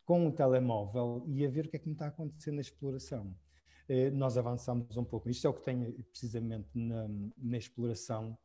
[0.05, 3.35] com um telemóvel e a ver o que é que me está acontecendo na exploração?
[3.89, 5.29] Eh, nós avançamos um pouco.
[5.29, 7.07] Isto é o que tem precisamente na,
[7.37, 8.37] na exploração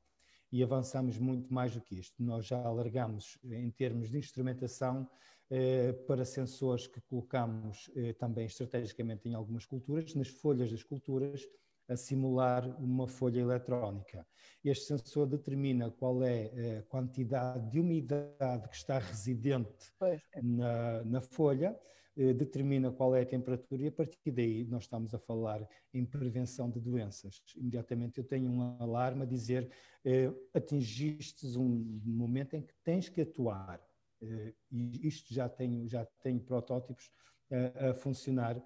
[0.50, 2.22] e avançamos muito mais do que isto.
[2.22, 5.08] Nós já alargamos em termos de instrumentação
[5.50, 11.46] eh, para sensores que colocamos eh, também estrategicamente em algumas culturas, nas folhas das culturas,
[11.92, 14.26] a simular uma folha eletrónica.
[14.64, 19.92] Este sensor determina qual é a quantidade de umidade que está residente
[20.42, 21.78] na, na folha
[22.16, 26.04] eh, determina qual é a temperatura e a partir daí nós estamos a falar em
[26.04, 27.42] prevenção de doenças.
[27.56, 29.70] Imediatamente eu tenho um alarme a dizer
[30.04, 33.80] eh, atingiste um momento em que tens que atuar.
[34.20, 37.10] Eh, e isto já tenho, já tenho protótipos
[37.50, 38.62] eh, a funcionar.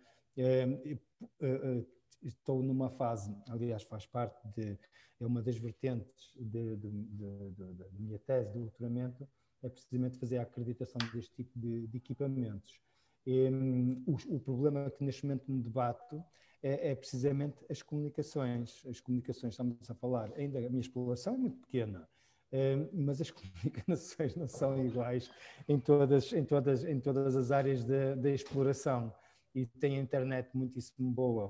[2.22, 4.78] Estou numa fase, aliás, faz parte de,
[5.20, 9.28] é uma das vertentes da minha tese de doutoramento,
[9.62, 12.80] é precisamente fazer a acreditação deste tipo de, de equipamentos.
[13.26, 16.22] Um, o, o, problema que neste momento me debato
[16.62, 18.84] é, é, precisamente as comunicações.
[18.88, 22.08] As comunicações, estamos a falar, ainda a minha exploração é muito pequena,
[22.52, 25.30] um, mas as comunicações não são iguais
[25.68, 29.12] em todas, em todas, em todas as áreas da, exploração.
[29.54, 31.46] E tem a internet muitíssimo boa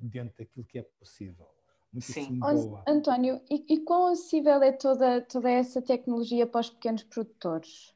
[0.00, 1.46] dentro daquilo que é possível.
[1.92, 2.38] Muitíssimo Sim.
[2.38, 2.84] boa.
[2.86, 7.94] António, e, e quão acessível é toda, toda essa tecnologia para os pequenos produtores?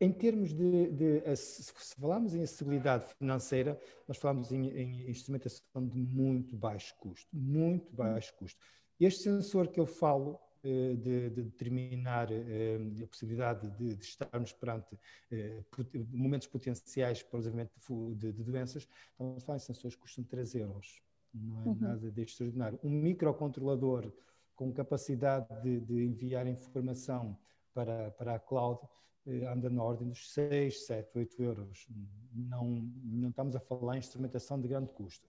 [0.00, 5.98] Em termos de, de, se falarmos em acessibilidade financeira, nós falamos em, em, instrumentação de
[5.98, 8.60] muito baixo custo, muito baixo custo.
[9.00, 14.98] Este sensor que eu falo de, de determinar eh, a possibilidade de, de estarmos perante
[15.30, 15.62] eh,
[16.10, 20.24] momentos potenciais para o desenvolvimento de, de doenças, estamos a falar em sensores que custam
[20.24, 21.76] 3 euros, não é uhum.
[21.80, 22.78] nada de extraordinário.
[22.82, 24.10] Um microcontrolador
[24.54, 27.36] com capacidade de, enviar informação
[27.74, 28.80] para, para a cloud
[29.26, 31.86] eh, anda na ordem dos 6, 7, 8 euros.
[32.32, 32.64] Não,
[33.04, 35.28] não estamos a falar em instrumentação de grande custo.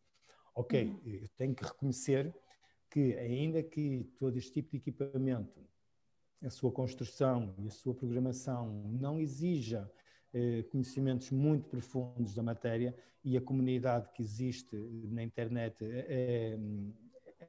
[0.54, 1.02] Ok, uhum.
[1.06, 2.34] eu tenho que reconhecer
[2.96, 5.60] que, ainda que todo este tipo de equipamento,
[6.42, 9.92] a sua construção e a sua programação não exija
[10.34, 14.78] eh, conhecimentos muito profundos da matéria e a comunidade que existe
[15.12, 16.58] na internet é,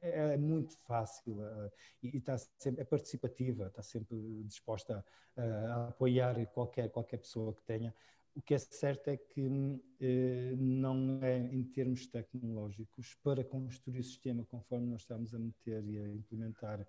[0.01, 1.71] é, é muito fácil uh,
[2.03, 5.05] e, está sempre, é participativa, está sempre disposta
[5.37, 7.95] a, a, apoiar qualquer, qualquer pessoa que tenha.
[8.37, 14.03] O que é certo é que uh, não é em termos tecnológicos para construir o
[14.03, 16.87] sistema conforme nós estamos a meter e a implementar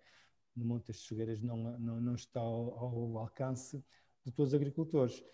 [0.55, 3.83] no Monte das Fogueiras não, não, não está ao, ao alcance
[4.27, 5.25] de todos os agricultores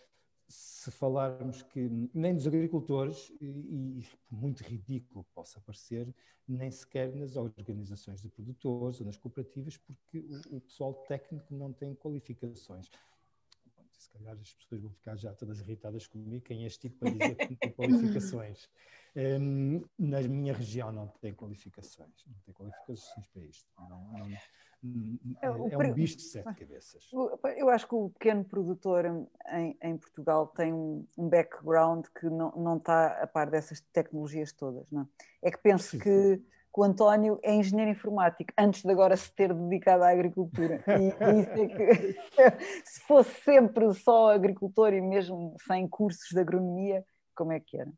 [0.48, 6.14] se falarmos que nem dos agricultores, e, e, muito ridículo possa parecer,
[6.46, 11.72] nem sequer nas organizações de produtores ou nas cooperativas, porque o, o pessoal técnico não
[11.72, 12.88] tem qualificações.
[14.14, 17.37] Calhar as pessoas vão ficar já todas irritadas comigo, quem é este tipo para dizer
[17.37, 18.68] que não tem qualificações.
[19.16, 23.70] Um, na minha região não tem qualificações, não tem qualificações para isto.
[23.79, 24.27] Não, não,
[25.40, 27.11] é, é um bicho de sete cabeças.
[27.57, 32.50] Eu acho que o pequeno produtor em, em Portugal tem um, um, background que não,
[32.53, 34.90] não está a par dessas tecnologias todas.
[34.90, 35.48] Não é?
[35.48, 35.98] é que penso Sim.
[36.00, 36.42] que,
[36.74, 40.82] que, o António é engenheiro informático antes de agora se ter dedicado à agricultura.
[40.88, 42.18] E, é que,
[42.84, 47.92] se fosse sempre só agricultor e mesmo sem cursos de agronomia, como é que era?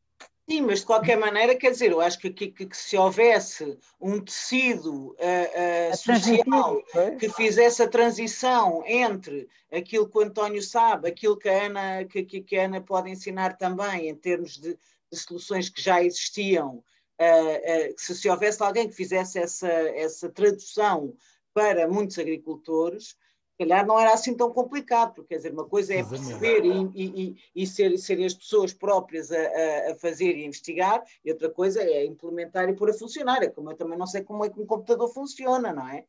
[0.49, 4.21] Sim, mas de qualquer maneira, quer dizer, eu acho que, que, que se houvesse um
[4.21, 6.81] tecido uh, uh, social
[7.19, 12.23] que fizesse a transição entre aquilo que o António sabe, aquilo que a Ana, que,
[12.23, 14.79] que a Ana pode ensinar também em termos de,
[15.11, 16.81] de soluções que já existiam,
[17.21, 21.15] uh, se, se houvesse alguém que fizesse essa, essa tradução
[21.55, 23.17] para muitos agricultores,
[23.59, 27.37] calhar não era assim tão complicado, porque quer dizer, uma coisa é perceber e, e,
[27.55, 32.05] e, ser, serem as pessoas próprias a, a, fazer e investigar, e outra coisa é
[32.05, 33.43] implementar e pôr a funcionar.
[33.43, 36.05] É como eu também não sei como é que um computador funciona, não é?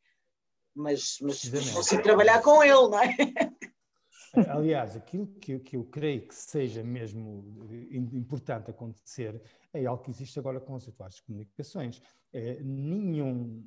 [0.75, 3.15] Mas, mas consigo trabalhar com ele, não é?
[4.49, 9.41] Aliás, aquilo que, que eu creio que seja mesmo importante acontecer
[9.73, 12.01] é algo que existe agora com as atuais comunicações.
[12.33, 13.63] É, nenhum,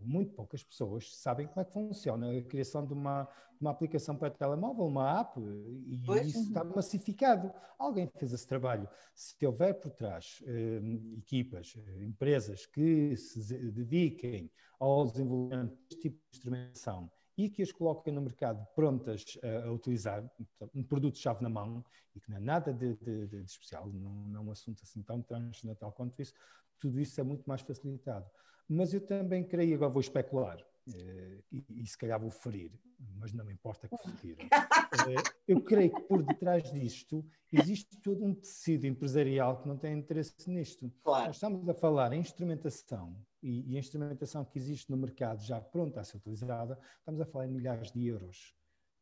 [0.00, 3.28] muito poucas pessoas sabem como é que funciona a criação de uma,
[3.60, 6.28] uma aplicação para telemóvel, uma app, e pois.
[6.28, 7.52] isso está massificado.
[7.78, 8.88] Alguém fez esse trabalho.
[9.14, 10.80] Se houver por trás eh,
[11.18, 13.40] equipas, eh, empresas que se
[13.70, 19.68] dediquem ao desenvolvimento deste tipo de instrumentação e que as coloquem no mercado prontas a,
[19.68, 20.28] a utilizar,
[20.74, 21.84] um produto-chave na mão,
[22.14, 25.00] e que não é nada de, de, de especial, não, não é um assunto assim
[25.02, 26.34] tão transcendental quanto isso,
[26.80, 28.26] tudo isso é muito mais facilitado.
[28.68, 30.58] Mas eu também creio, agora vou especular,
[30.92, 32.72] eh, e, e, se calhar vou ferir,
[33.16, 34.44] mas não me importa que feriram.
[34.44, 39.96] Eh, eu creio que por detrás disto existe todo um tecido empresarial que não tem
[39.96, 40.90] interesse nisto.
[41.04, 41.26] Claro.
[41.26, 45.60] Nós estamos a falar em instrumentação e, e a instrumentação que existe no mercado já
[45.60, 48.54] pronta a ser utilizada, estamos a falar em milhares de euros.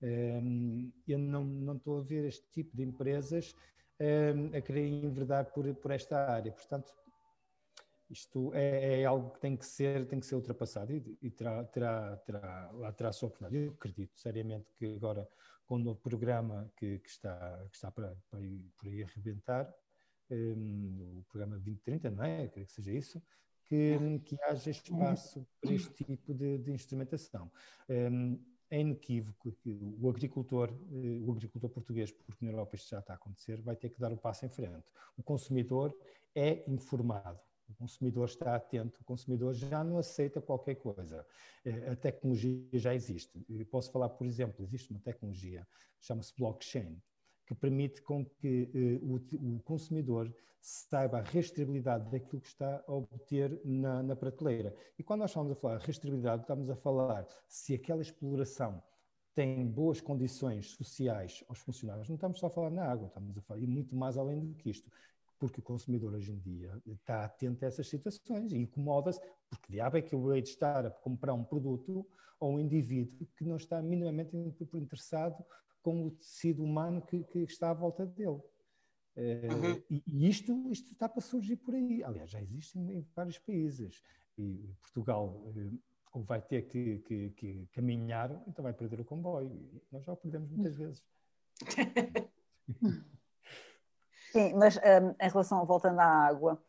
[0.03, 3.55] Um, eu não, não estou a ver este tipo de empresas
[4.01, 6.53] um, a querer enverdar por, por esta área.
[6.53, 6.93] Portanto,
[8.11, 11.65] isto é, é, algo que tem que ser, tem que ser ultrapassado e, e terá,
[11.65, 13.65] terá, terá, terá sua oportunidade.
[13.65, 15.29] Eu acredito seriamente que agora,
[15.67, 19.73] com o novo programa que, que está, que está para, para ir, por aí arrebentar,
[20.31, 22.45] um, o programa 2030, não é?
[22.45, 23.23] Eu creio que seja isso,
[23.69, 27.51] que, que haja espaço para este tipo de, de instrumentação.
[27.89, 28.39] Um,
[28.69, 33.13] é inequívoco que o agricultor, eh, o agricultor português, porque na Europa isto já está
[33.13, 34.85] a acontecer, vai ter que dar o um passo em frente.
[35.17, 35.97] O consumidor
[36.35, 37.39] é informado
[37.69, 41.27] o consumidor está atento, o consumidor já não aceita qualquer coisa.
[41.65, 43.45] É, a tecnologia já existe.
[43.49, 45.67] Eu posso falar, por exemplo, existe uma tecnologia,
[46.01, 47.01] chama-se blockchain,
[47.47, 53.61] que permite com que eh, o, consumidor saiba a rastreabilidade daquilo que está a obter
[53.65, 54.75] na, na prateleira.
[54.99, 58.83] E quando nós estamos a falar de rastreabilidade, estamos a falar se aquela exploração
[59.35, 63.41] tem boas condições sociais aos funcionários, não estamos só a falar na água, estamos a
[63.43, 64.91] falar e muito mais além do que isto
[65.39, 69.97] porque o consumidor hoje em dia está atento a essas situações e incomoda-se, porque diabo
[69.97, 72.07] é que eu hei de estar a comprar um produto
[72.41, 74.37] ou um indivíduo que não está minimamente
[74.75, 75.45] interessado
[75.87, 78.43] com o tecido humano que, que está à volta dele.
[79.15, 79.83] Eh, uhum.
[79.89, 82.03] e, e isto, isto está para surgir por aí.
[82.03, 84.03] Aliás, já existe em, em vários países.
[84.37, 85.79] E Portugal uh,
[86.13, 89.49] ou vai ter que, que, que, caminhar, então vai perder o comboio.
[89.49, 91.05] E nós já o perdemos muitas vezes.
[94.33, 96.61] Sim, mas um, em relação, voltando à água,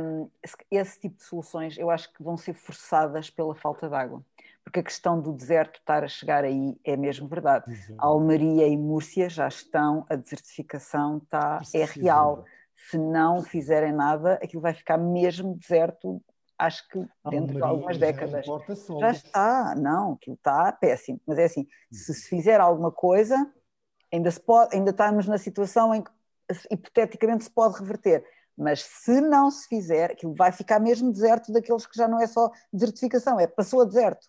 [0.00, 0.30] um,
[0.70, 4.24] esse tipo de soluções eu acho que vão ser forçadas pela falta de água.
[4.64, 7.64] Porque a questão do deserto estar a chegar aí é mesmo verdade.
[7.68, 7.96] Uhum.
[7.98, 12.44] Almeria e Múrcia já estão, a desertificação está, é real.
[12.90, 16.22] Se não fizerem nada, aquilo vai ficar mesmo deserto
[16.60, 16.98] acho que
[17.30, 18.44] dentro de algumas décadas.
[18.44, 21.20] Já, já está, não, aquilo está péssimo.
[21.26, 23.50] Mas é assim, se se fizer alguma coisa,
[24.12, 26.10] ainda, se pode, ainda estamos na situação em que
[26.70, 28.24] hipoteticamente se pode reverter.
[28.56, 32.26] Mas se não se fizer, aquilo vai ficar mesmo deserto daqueles que já não é
[32.26, 34.26] só desertificação, é passou a deserto.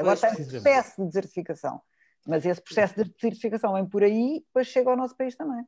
[0.00, 1.80] Agora está em processo de desertificação.
[2.26, 5.64] Mas esse processo de desertificação vem por aí, depois chega ao nosso país também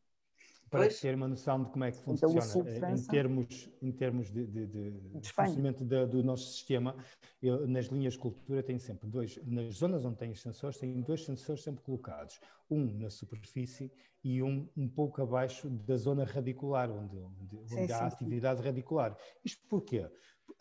[0.72, 1.00] para pois.
[1.00, 4.46] ter uma noção de como é que então, funciona então, em termos, em termos de,
[4.46, 6.96] de, de, de funcionamento do nosso sistema.
[7.42, 11.26] Eu, nas linhas de cultura tenho sempre dois, nas zonas onde tenho sensores, tenho dois
[11.26, 13.92] sensores sempre colocados, um na superfície
[14.24, 18.60] e um um pouco abaixo da zona radicular, onde, onde, onde sim, há sim, atividade
[18.60, 18.66] sim.
[18.66, 19.14] radicular.
[19.44, 20.08] Isto porquê?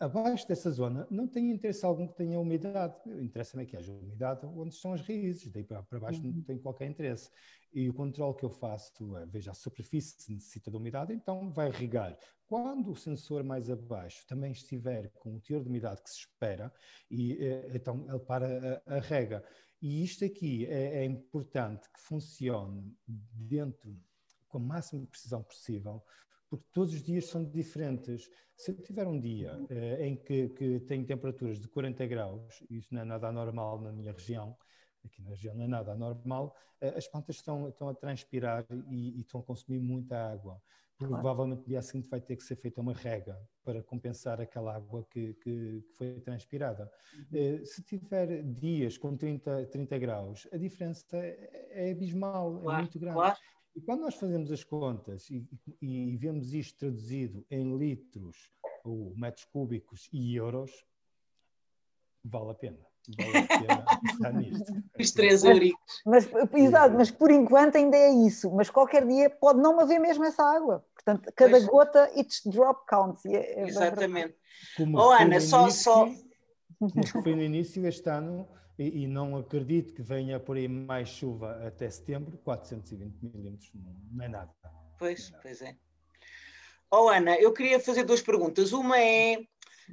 [0.02, 2.96] Abaixo dessa zona não tem interesse algum que tenha umidade.
[3.06, 6.32] Interessa-me é que haja umidade onde estão as raízes, daí para, baixo uhum.
[6.32, 7.30] não tem qualquer interesse.
[7.72, 11.70] E o controle que eu faço é, veja, a superfície necessita de umidade, então vai
[11.70, 12.18] regar.
[12.48, 16.72] Quando o sensor mais abaixo também estiver com o teor de umidade que se espera,
[17.08, 19.44] e, eh, então ele para a, a rega.
[19.80, 23.96] E isto aqui é, é importante que funcione dentro,
[24.48, 26.02] com a máxima precisão possível,
[26.52, 28.28] porque todos os dias são diferentes.
[28.54, 32.92] Se eu tiver um dia eh, em que, que tem temperaturas de 40 graus, isso
[32.92, 34.54] não é nada anormal na minha região,
[35.02, 39.16] aqui na região não é nada anormal, eh, as plantas estão, estão a transpirar e,
[39.16, 40.60] e estão a consumir muita água.
[40.98, 45.04] Provavelmente no dia seguinte vai ter que ser feita uma rega para compensar aquela água
[45.10, 46.88] que, que, que foi transpirada.
[47.32, 47.64] Uhum.
[47.64, 52.82] Se tiver dias com 30, 30 graus, a diferença é, é abismal, é claro, é
[52.82, 53.16] muito grande.
[53.16, 53.36] Claro.
[53.74, 55.46] E quando nós fazemos as contas e,
[55.80, 58.50] e, vemos isto traduzido em litros
[58.84, 60.84] ou metros cúbicos e euros,
[62.22, 62.86] vale a pena.
[63.16, 64.84] Vale a pena pensar nisto.
[64.98, 66.02] Os três euricos.
[66.04, 68.50] Mas, exato, mas por enquanto ainda é isso.
[68.50, 70.84] Mas qualquer dia pode não haver mesmo essa água.
[70.94, 71.66] Portanto, cada pois.
[71.66, 73.24] gota, each drop counts.
[73.24, 74.36] É, é Exatamente.
[74.76, 76.06] Como oh, Ana, só, início, só.
[76.78, 78.46] Como foi no início deste ano,
[78.78, 83.70] e, e, não acredito que venha por aí mais chuva até setembro, 420 milímetros
[84.10, 84.52] não é nada.
[84.98, 85.42] Pois, é nada.
[85.42, 85.76] pois é.
[86.90, 88.72] Oh, Ana, eu queria fazer duas perguntas.
[88.72, 89.46] Uma é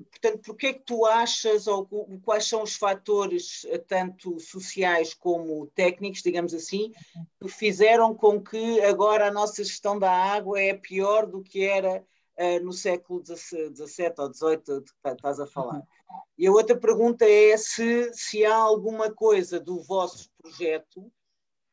[0.09, 1.87] Portanto, porquê é que tu achas, ou
[2.23, 6.91] quais são os fatores, eh, tanto sociais como técnicos, digamos assim,
[7.41, 12.03] que fizeram com que agora a nossa gestão da água é pior do que era
[12.37, 15.81] uh, no século XVII ou XVIII, de que estás a falar?
[16.37, 21.11] E a outra pergunta é se, se há alguma coisa do vosso projeto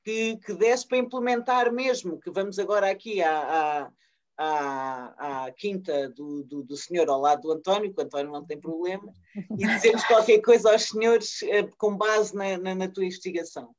[0.04, 3.90] que, que desse para implementar mesmo, que vamos agora aqui à, à
[4.36, 8.44] à, à quinta do, do, do, senhor ao lado do António, que o António não
[8.44, 13.04] tem problema, e dizermos qualquer coisa aos senhores uh, com base na, na, na, tua
[13.04, 13.74] investigação.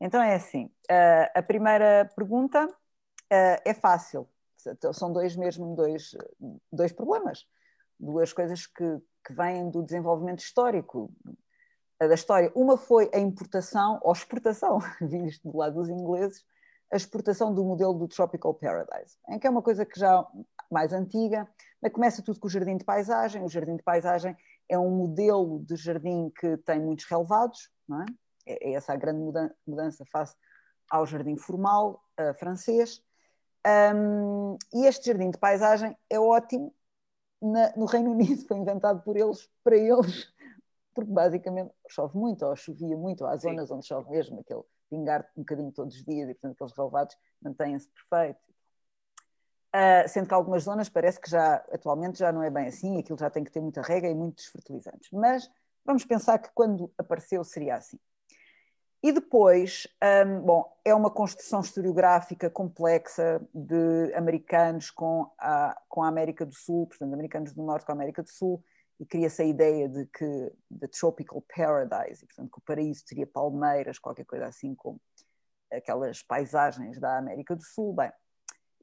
[0.00, 4.28] Então é assim, uh, a primeira pergunta uh, é fácil,
[4.92, 6.16] são dois mesmo, dois,
[6.72, 7.46] dois problemas,
[8.00, 11.12] duas coisas que, que vêm do desenvolvimento histórico
[11.98, 12.52] da história.
[12.54, 16.44] Uma foi a importação ou exportação, visto do lado dos ingleses,
[16.92, 20.26] a exportação do modelo do Tropical Paradise, em que é uma coisa que já
[20.70, 21.48] mais antiga,
[21.82, 23.42] mas começa tudo com o jardim de paisagem.
[23.42, 24.36] O jardim de paisagem
[24.68, 28.06] é um modelo de jardim que tem muitos relevados, não é?
[28.46, 30.36] É, é essa a grande mudança face
[30.90, 33.02] ao jardim formal uh, francês.
[33.66, 36.74] Um, e este jardim de paisagem é ótimo
[37.44, 40.32] na, no Reino Unido, foi inventado por eles, para eles,
[40.94, 43.74] porque basicamente chove muito, ou chovia muito, ou há zonas Sim.
[43.74, 47.88] onde chove mesmo, aquele pingar um bocadinho todos os dias e, portanto, aqueles relevados mantêm-se
[47.88, 48.42] perfeitos.
[49.74, 53.18] Uh, sendo que algumas zonas parece que já, atualmente, já não é bem assim, aquilo
[53.18, 55.10] já tem que ter muita rega e muitos fertilizantes.
[55.12, 55.50] Mas
[55.84, 57.98] vamos pensar que quando apareceu seria assim.
[59.04, 59.86] E depois,
[60.26, 66.54] um, bom, é uma construção historiográfica complexa de americanos com a, com a América do
[66.54, 68.64] Sul, portanto, americanos do Norte com a América do Sul,
[68.98, 70.50] e cria-se a ideia de que
[70.80, 74.98] the tropical paradise, e, portanto que o paraíso teria palmeiras, qualquer coisa assim como
[75.70, 77.92] aquelas paisagens da América do Sul.
[77.92, 78.10] Bem,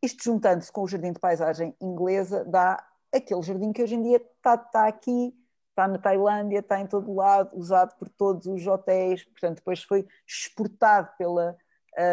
[0.03, 4.17] isto juntando-se com o jardim de paisagem inglesa dá aquele jardim que hoje em dia
[4.17, 5.33] está, está aqui,
[5.71, 10.07] está na Tailândia, está em todo lado, usado por todos os hotéis, portanto depois foi
[10.27, 11.57] exportado pela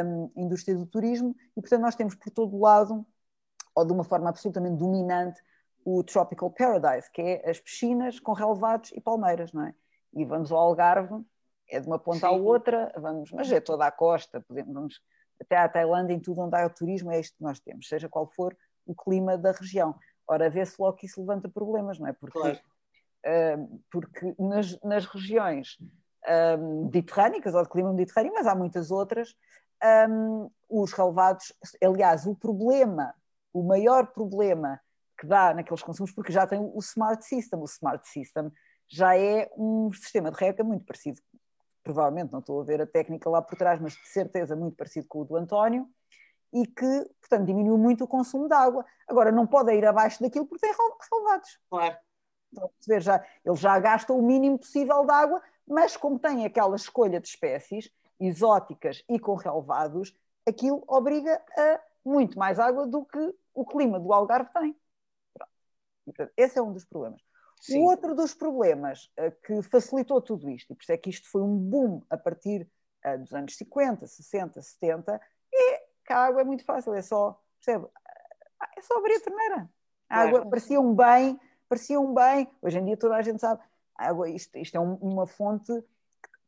[0.05, 3.07] um, indústria do turismo e portanto nós temos por todo lado,
[3.75, 5.41] ou de uma forma absolutamente dominante,
[5.85, 9.75] o Tropical Paradise, que é as piscinas com relevados e palmeiras, não é?
[10.13, 11.25] E vamos ao Algarve,
[11.69, 12.27] é de uma ponta Sim.
[12.27, 15.03] à outra, vamos, mas é toda a costa, podemos, vamos
[15.41, 18.27] até à Tailândia, em tudo onde há turismo, é isto que nós temos, seja qual
[18.27, 18.57] for
[18.87, 19.95] o clima da região.
[20.27, 22.13] Ora, vê-se logo que isso levanta problemas, não é?
[22.13, 22.59] Porque, claro.
[23.91, 25.79] Porque nas, nas regiões
[26.85, 29.35] mediterrânicas, ou de clima mediterrâneo, mas há muitas outras,
[30.69, 31.53] os relevados,
[31.83, 33.15] aliás, o problema,
[33.53, 34.81] o maior problema
[35.19, 37.59] que dá naqueles consumos, porque já tem o Smart System.
[37.61, 38.53] O Smart System
[38.89, 41.21] já é um sistema de rega muito parecido,
[41.83, 45.07] provavelmente não estou a ver a técnica lá por trás, mas de certeza muito parecido
[45.09, 45.89] com o do António,
[46.53, 48.85] e que, portanto, diminuiu muito o consumo de água.
[49.07, 50.75] Agora, não pode ir abaixo daquilo porque tem
[51.11, 51.59] relevados.
[51.69, 51.97] Claro.
[52.53, 56.77] Então, ver, já, ele já gasta o mínimo possível de água, mas como tem aquela
[56.77, 60.15] escolha de espécies exóticas e com relevados,
[60.47, 64.77] aquilo obriga a muito mais água do que o clima do Algarve tem.
[66.37, 67.21] Esse é um dos problemas.
[67.61, 67.81] Sim.
[67.81, 71.29] O outro dos problemas uh, que facilitou tudo isto, e por isso é que isto
[71.29, 72.69] foi um boom a partir
[73.05, 75.21] uh, dos anos 50, 60, 70,
[75.53, 77.87] é que a água é muito fácil, é só, percebe?
[78.61, 79.71] Ah, é só abrir a torneira.
[80.09, 80.45] A água é.
[80.45, 81.39] parecia um bem,
[81.69, 82.49] parecia um bem.
[82.63, 83.63] Hoje em dia toda a gente sabe,
[83.95, 85.73] água, isto, isto é um, uma fonte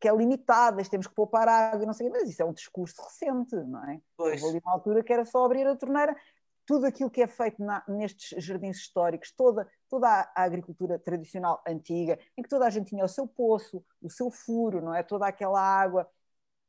[0.00, 3.54] que é limitada, temos que poupar água, não sei mas isso é um discurso recente,
[3.54, 4.00] não é?
[4.16, 4.42] Pois.
[4.42, 6.16] Houve ali uma altura que era só abrir a torneira,
[6.64, 11.62] tudo aquilo que é feito na, nestes jardins históricos, toda, toda a, a, agricultura tradicional
[11.66, 15.02] antiga, em que toda a gente tinha o seu poço, o seu furo, não é?
[15.02, 16.08] Toda aquela água,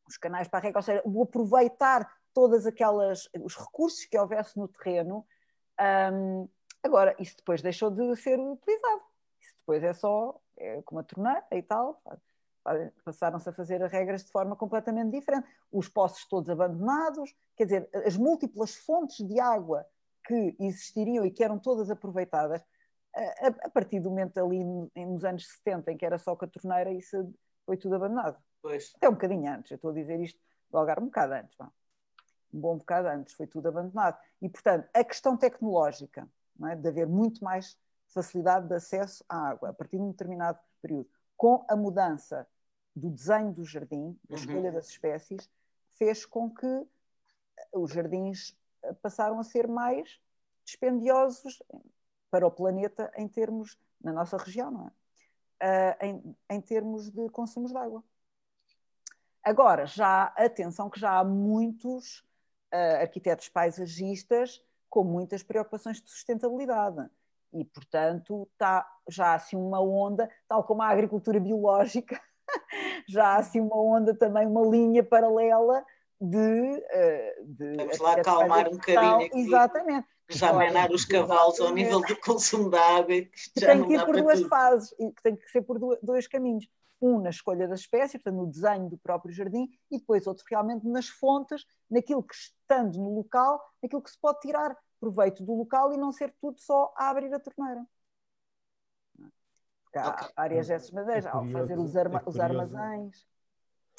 [0.05, 4.57] os canais para a rega, ou seja, o aproveitar todas aquelas os recursos que houvesse
[4.57, 5.25] no terreno.
[5.79, 6.49] Um,
[6.83, 9.01] agora, isso depois deixou de ser utilizado.
[9.39, 12.01] Isso depois é só é como a torneira e tal.
[13.03, 15.47] Passaram-se a fazer regras de forma completamente diferente.
[15.71, 19.85] Os poços todos abandonados, quer dizer, as múltiplas fontes de água
[20.23, 22.63] que existiriam e que eram todas aproveitadas,
[23.13, 26.47] a, a partir do momento ali nos anos 70, em que era só com a
[26.47, 27.33] torneira, isso
[27.65, 28.37] foi tudo abandonado.
[28.61, 28.93] Pois.
[28.95, 32.59] Até um bocadinho antes, eu estou a dizer isto do Algarve um bocado antes, um
[32.59, 34.17] bom bocado antes, foi tudo abandonado.
[34.41, 36.29] E, portanto, a questão tecnológica,
[36.67, 36.75] é?
[36.75, 41.09] de haver muito mais facilidade de acesso à água, a partir de um determinado período,
[41.37, 42.47] com a mudança
[42.95, 44.41] do desenho do jardim, da uhum.
[44.41, 44.73] escolha uhum.
[44.73, 45.49] das espécies,
[45.97, 46.85] fez com que
[47.73, 50.19] os jardins eh, passaram a ser mais
[50.65, 51.61] dispendiosos
[52.29, 54.91] para o planeta em termos, na nossa região, não é?
[55.63, 58.03] Uh, em, em, termos de consumos de água.
[59.43, 62.21] Agora, já, atenção que já há muitos
[62.73, 67.09] uh, arquitetos paisagistas com muitas preocupações de sustentabilidade.
[67.53, 72.21] E, portanto, está já assim uma onda, tal como a agricultura biológica,
[73.09, 75.83] já assim uma onda também, uma linha paralela
[76.19, 76.83] de.
[76.91, 79.25] Eh, de Vamos lá acalmar um bocadinho.
[79.25, 79.39] Aqui.
[79.39, 80.07] Exatamente.
[80.29, 83.07] Já menar os cavalos ao nível do consumo da água.
[83.07, 84.49] Que, que tem que ir por duas tudo.
[84.49, 86.65] fases, que tem que ser por dois caminhos.
[87.01, 90.87] Um na escolha da espécie, portanto, no desenho do próprio jardim, e depois outro realmente
[90.87, 95.91] nas fontes, naquilo que estando no local, naquilo que se pode tirar proveito do local
[95.91, 97.85] e não ser tudo só a abrir a torneira.
[99.83, 100.29] Porque há okay.
[100.35, 103.25] áreas dessas madeiras, é ao fazer os, arma é os armazéns,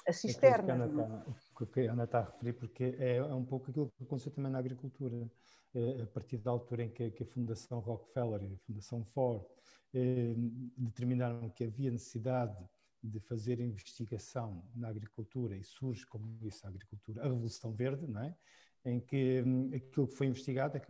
[0.07, 0.81] as cisternas.
[0.81, 4.05] É o que a Ana está a referir, porque é, é um pouco aquilo que
[4.05, 5.31] aconteceu também na agricultura.
[5.75, 9.43] É, a partir da altura em que, que a Fundação Rockefeller e a Fundação Ford
[9.95, 10.35] eh,
[10.77, 12.55] determinaram que havia necessidade
[13.03, 18.23] de fazer investigação na agricultura e surge, como disse, a agricultura, a Revolução Verde, não
[18.23, 18.37] é?
[18.85, 20.83] em que hum, aquilo que foi investigado é,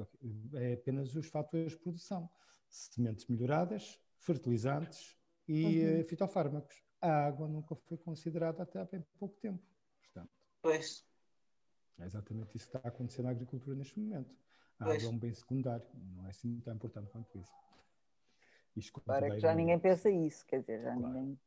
[0.55, 2.29] é, apenas os fatores de produção,
[2.69, 6.01] sementes melhoradas, fertilizantes e uhum.
[6.01, 6.83] uh, fitofármacos.
[7.01, 9.63] A água nunca foi considerada até há bem pouco tempo.
[10.01, 10.31] Portanto,
[10.63, 11.05] pois.
[11.99, 14.35] É exatamente isso que está a acontecer na agricultura neste momento.
[14.79, 14.99] A pois.
[14.99, 17.53] água é um bem secundário, não é assim tão importante quanto isso.
[18.75, 21.15] Isto Para que já ninguém pensa isso, quer dizer, já claro.
[21.15, 21.39] ninguém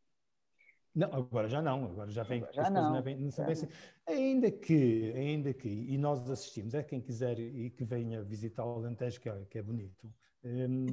[0.96, 2.46] não, agora já não, agora já vem.
[2.54, 3.68] Já não, não, é bem, não são bem assim.
[4.08, 8.76] Ainda que, ainda que, e nós assistimos, é quem quiser e que venha visitar o
[8.76, 10.10] Alentejo, que é, que é bonito,
[10.46, 10.86] um,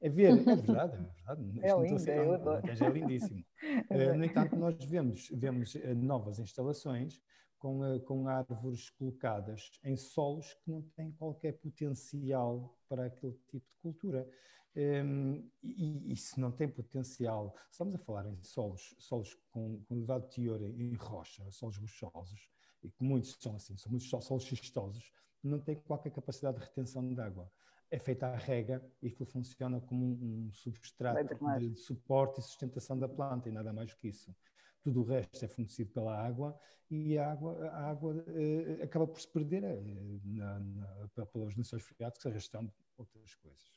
[0.00, 1.60] é ver, é verdade, é verdade.
[1.62, 3.44] É lindo, é, o Alentejo é lindíssimo.
[3.90, 7.22] uh, no entanto, nós vemos, vemos eh, novas instalações
[7.58, 13.66] com, uh, com árvores colocadas em solos que não têm qualquer potencial para aquele tipo
[13.70, 14.28] de cultura.
[14.76, 19.94] Um, e, e, se não tem potencial, estamos a falar em solos, solos com, com
[19.94, 22.50] elevado teor em, rocha, solos rochosos,
[22.82, 25.10] e que muitos são assim, são muitos solos xistosos,
[25.42, 27.50] não tem qualquer capacidade de retenção de água.
[27.90, 32.42] É feita a rega e aquilo funciona como um, um substrato de, de, suporte e
[32.42, 34.34] sustentação da planta e nada mais do que isso.
[34.82, 36.58] Tudo o resto é fornecido pela água
[36.90, 39.80] e a água, a água eh, acaba por se perder eh,
[40.24, 43.75] na, na, pelos lençóis freáticos, arrastando outras coisas.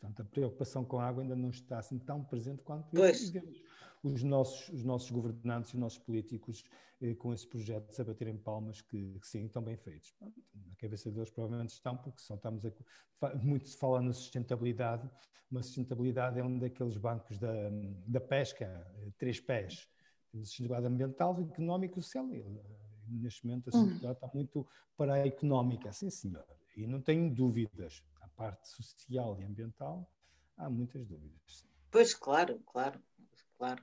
[0.00, 3.32] Portanto, a preocupação com a água ainda não está assim tão presente quanto pois.
[4.02, 6.64] os nossos, os nossos governantes e os nossos políticos
[7.02, 10.14] eh, com esses projetos a baterem palmas que, que, sim, estão bem feitos.
[10.20, 12.72] Na cabeça deles provavelmente estão, porque só estamos a,
[13.36, 15.08] muito se fala na sustentabilidade,
[15.50, 17.52] mas sustentabilidade é um daqueles bancos da,
[18.06, 19.86] da pesca, eh, três pés.
[20.32, 22.26] Sustentabilidade ambiental, económica e social.
[22.32, 22.42] E,
[23.06, 24.26] neste momento a sustentabilidade hum.
[24.26, 26.46] está muito para a económica, sim senhor.
[26.74, 28.02] E não tenho dúvidas
[28.40, 30.10] parte social e ambiental,
[30.56, 31.66] há muitas dúvidas.
[31.90, 32.98] Pois, claro, claro,
[33.58, 33.82] claro.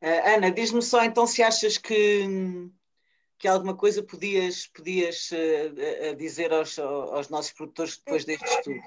[0.00, 2.24] Uh, Ana, diz-me só então se achas que,
[3.38, 8.80] que alguma coisa podias, podias uh, dizer aos, aos nossos produtores depois deste estudo.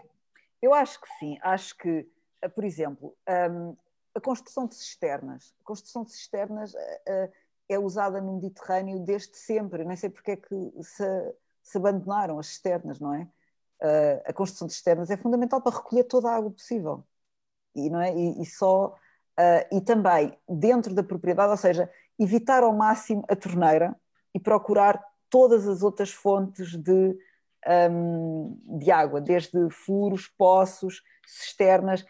[0.59, 2.09] Eu acho que sim, acho que,
[2.55, 3.15] por exemplo,
[3.51, 3.77] um,
[4.15, 5.53] a construção de cisternas.
[5.61, 7.31] A construção de cisternas uh,
[7.69, 9.85] é usada no Mediterrâneo desde sempre.
[9.85, 13.29] Nem sei porque é que se, se abandonaram as cisternas, não é?
[14.25, 17.03] A construção de cisternas é fundamental para recolher toda a água possível.
[17.75, 18.15] E, não é?
[18.15, 18.95] e, e só,
[19.39, 23.95] uh, e também dentro da propriedade, ou seja, evitar ao máximo a torneira
[24.33, 27.17] e procurar todas as outras fontes de,
[27.91, 32.05] um, de água, desde furos, poços, cisternas,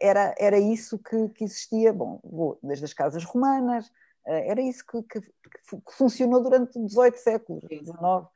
[0.00, 2.20] era, era isso que, que existia, bom,
[2.62, 3.90] desde as casas romanas,
[4.26, 8.26] eh, era isso que, que, que funcionou durante 18 séculos, 19.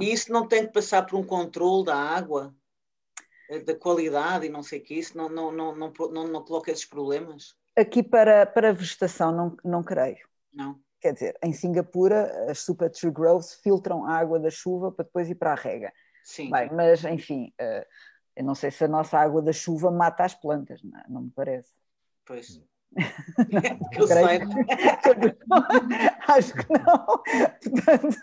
[0.00, 2.54] E isso não tem que passar por um controle da água,
[3.48, 6.44] eh, da qualidade e não sei o que, isso não, não, não, não, não, não
[6.44, 7.54] coloca esses problemas?
[7.76, 10.26] Aqui para, para a vegetação não, não creio.
[10.52, 10.80] Não.
[11.00, 15.30] Quer dizer, em Singapura as super tree groves filtram a água da chuva para depois
[15.30, 15.92] ir para a rega.
[16.24, 16.50] Sim.
[16.50, 17.86] Bem, mas enfim, eh,
[18.34, 21.30] eu não sei se a nossa água da chuva mata as plantas, não, não me
[21.30, 21.72] parece.
[22.24, 22.60] Pois.
[23.92, 24.46] Que eu saiba.
[26.28, 27.06] Acho que não.
[27.62, 28.16] Portanto,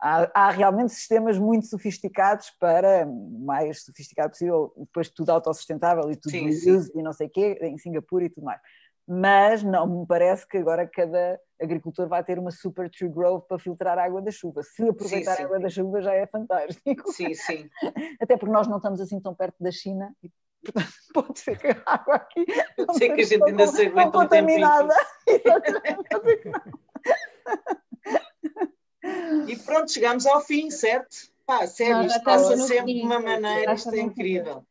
[0.00, 6.30] há, há, realmente sistemas muito sofisticados para mais sofisticado possível, depois tudo autossustentável e tudo
[6.30, 6.90] sim, sim.
[6.94, 8.60] e não sei o quê, em Singapura e tudo mais.
[9.08, 13.58] Mas não me parece que agora cada agricultor vai ter uma super tree grove para
[13.58, 14.62] filtrar a água da chuva.
[14.64, 17.12] Se aproveitar sim, a água da chuva já é fantástico.
[17.12, 17.70] Sim, sim.
[18.20, 20.12] Até porque nós não estamos assim tão perto da China
[20.72, 22.44] Portanto, pode ser que a água aqui.
[22.76, 24.94] Pode ser que a gente ainda se aguente um contaminada.
[29.48, 31.16] e pronto, chegamos ao fim, certo?
[31.46, 34.64] Pá, sério, isto passa sempre de uma maneira, isto é incrível.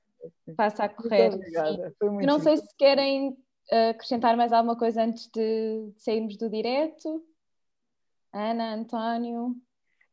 [0.57, 1.31] Passa a correr.
[2.01, 3.37] Eu não sei se querem
[3.71, 7.23] eh, acrescentar mais alguma coisa antes de sairmos do direto.
[8.33, 9.55] Ana, António.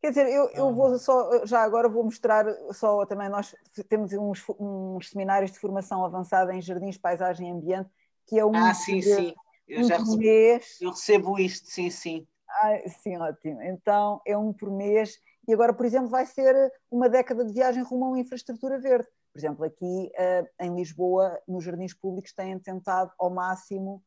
[0.02, 3.54] Quer dizer, eu, eu vou só, já agora vou mostrar só também, nós
[3.88, 7.88] temos uns, uns seminários de formação avançada em jardins, paisagem e ambiente,
[8.26, 9.32] que é um Ah, sim, sim.
[9.68, 10.78] Eu um já recebo, mês.
[10.80, 12.26] eu recebo isto, sim, sim.
[12.50, 13.62] Ah, sim, ótimo.
[13.62, 16.52] Então é um por mês e agora, por exemplo, vai ser
[16.90, 19.06] uma década de viagem rumo a uma infraestrutura verde.
[19.32, 24.02] Por exemplo, aqui uh, em Lisboa, nos jardins públicos, têm tentado ao máximo,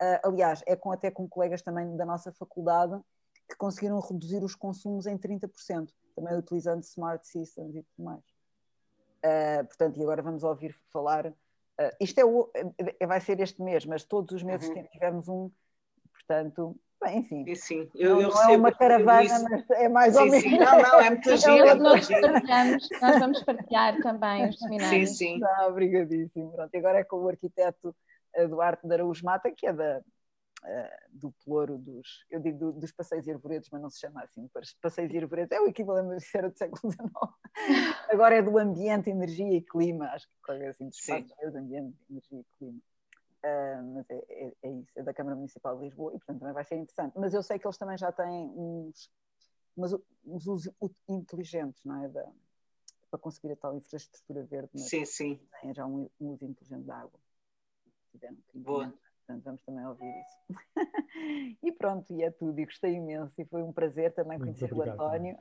[0.00, 2.98] uh, aliás, é com, até com colegas também da nossa faculdade,
[3.50, 8.24] que conseguiram reduzir os consumos em 30%, também utilizando smart systems e tudo mais.
[9.24, 11.26] Uh, portanto, e agora vamos ouvir falar.
[11.26, 14.84] Uh, isto é o, é, vai ser este mês, mas todos os meses uhum.
[14.84, 15.50] tivemos um,
[16.12, 17.44] portanto, bem, enfim.
[17.54, 17.90] Sim, sim.
[17.94, 20.42] Eu, não, eu não é uma caravana, mas é mais sim, ou menos.
[20.42, 20.58] Sim.
[20.58, 21.66] Não, não, é muito giro.
[21.66, 25.10] É nós, partilhamos, nós vamos partilhar também os seminários.
[25.10, 25.38] Sim, sim.
[25.38, 26.52] Não, obrigadíssimo.
[26.52, 27.94] Pronto, agora é com o arquiteto
[28.36, 30.00] Eduardo de Araújo Mata, que é da,
[31.10, 34.48] do Pelouro dos, eu digo do, dos passeios e arvoredos, mas não se chama assim,
[34.80, 37.10] passeios e arvoredos, é o equivalente era do século XIX.
[38.10, 42.40] Agora é do ambiente, energia e clima, acho que é assim, dos passeios, ambiente, energia
[42.40, 42.80] e clima.
[43.42, 46.52] Uh, mas é, é, é, isso, é da Câmara Municipal de Lisboa e portanto também
[46.52, 47.18] vai ser interessante.
[47.18, 49.10] Mas eu sei que eles também já têm uns,
[49.76, 49.94] uns,
[50.26, 50.74] uns usos
[51.08, 52.08] inteligentes, não é?
[52.08, 52.30] Da,
[53.10, 54.78] para conseguir a tal infraestrutura verde.
[54.78, 55.40] Sim, sim.
[55.62, 57.18] Tem já um, um uso inteligente da água.
[58.54, 58.92] Boa.
[59.30, 60.60] Portanto, vamos também ouvir isso.
[61.62, 62.58] e pronto, e é tudo.
[62.58, 63.32] E gostei imenso.
[63.38, 64.98] E foi um prazer também Muito conhecer obrigado.
[64.98, 65.36] o António.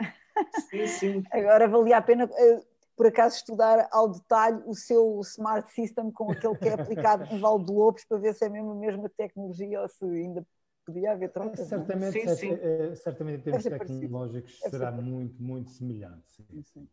[0.69, 1.23] Sim, sim.
[1.31, 2.63] Agora valia a pena, eh,
[2.95, 7.39] por acaso, estudar ao detalhe o seu Smart System com aquele que é aplicado em
[7.39, 10.45] Val de Lobos para ver se é mesmo a mesma tecnologia ou se ainda
[10.85, 11.59] podia haver trocas.
[11.59, 11.65] É?
[11.65, 12.53] Certamente, sim, sim.
[12.61, 16.23] É, certamente em termos tecnológicos será muito, muito semelhante.
[16.63, 16.87] Sim.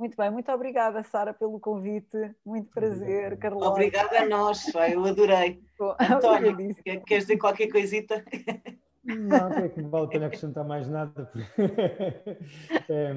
[0.00, 2.16] Muito bem, muito obrigada, Sara, pelo convite.
[2.42, 3.68] Muito prazer, Carlota.
[3.68, 5.62] Obrigada a nós, eu adorei.
[6.00, 6.56] António,
[7.04, 8.24] queres dizer qualquer coisita?
[9.04, 11.30] Não, é que não vale a pena acrescentar mais nada.
[12.88, 13.12] É,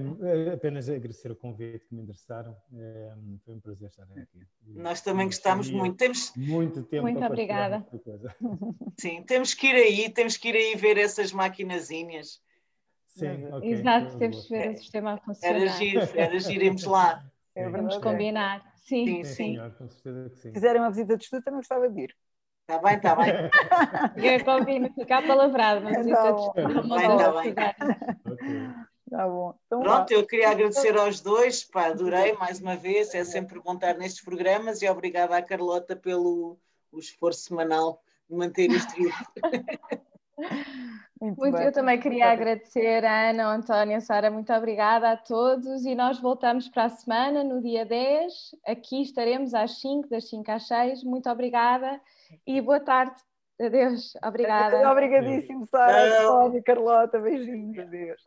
[0.50, 2.56] é, apenas agradecer o convite que me endereçaram.
[2.76, 3.14] É,
[3.46, 4.46] foi um prazer estar aqui.
[4.68, 5.98] Nós também gostamos muito.
[5.98, 7.86] Temos muito tempo muito obrigada.
[9.00, 12.42] Sim, temos que ir aí, temos que ir aí ver essas maquinazinhas.
[13.16, 15.62] Sim, okay, Exato, temos que ver o sistema a funcionar.
[15.62, 17.24] Era giro, era giro, irmos lá.
[17.56, 18.74] É Vamos combinar.
[18.76, 19.24] Sim, sim.
[19.24, 19.34] sim.
[19.34, 20.48] Senhor, com certeza que sim.
[20.50, 22.16] Se fizerem uma visita de estudo, também gostava de ir.
[22.62, 23.34] Está bem, está bem.
[24.18, 26.54] Eu combino, ficar palavrado, de estudo.
[26.56, 28.76] Está bem, está bem.
[29.10, 29.54] Tá bom.
[29.68, 33.76] Então, Pronto, eu queria agradecer aos dois, pá, adorei mais uma vez, é sempre bom
[33.76, 36.58] estar nestes programas e obrigada à Carlota pelo
[36.92, 39.14] o esforço semanal de manter isto vivo.
[41.24, 45.10] Muito, muito eu também queria muito agradecer a Ana, a António, a Sara, muito obrigada
[45.10, 48.34] a todos e nós voltamos para a semana, no dia 10.
[48.68, 51.04] Aqui estaremos às 5, das 5 às 6.
[51.06, 52.02] Muito obrigada
[52.46, 53.16] e boa tarde.
[53.62, 54.92] Adeus, obrigada.
[54.92, 57.80] Obrigadíssimo, Sara, António, Carlota, beijinhos.
[57.80, 58.22] Adeus.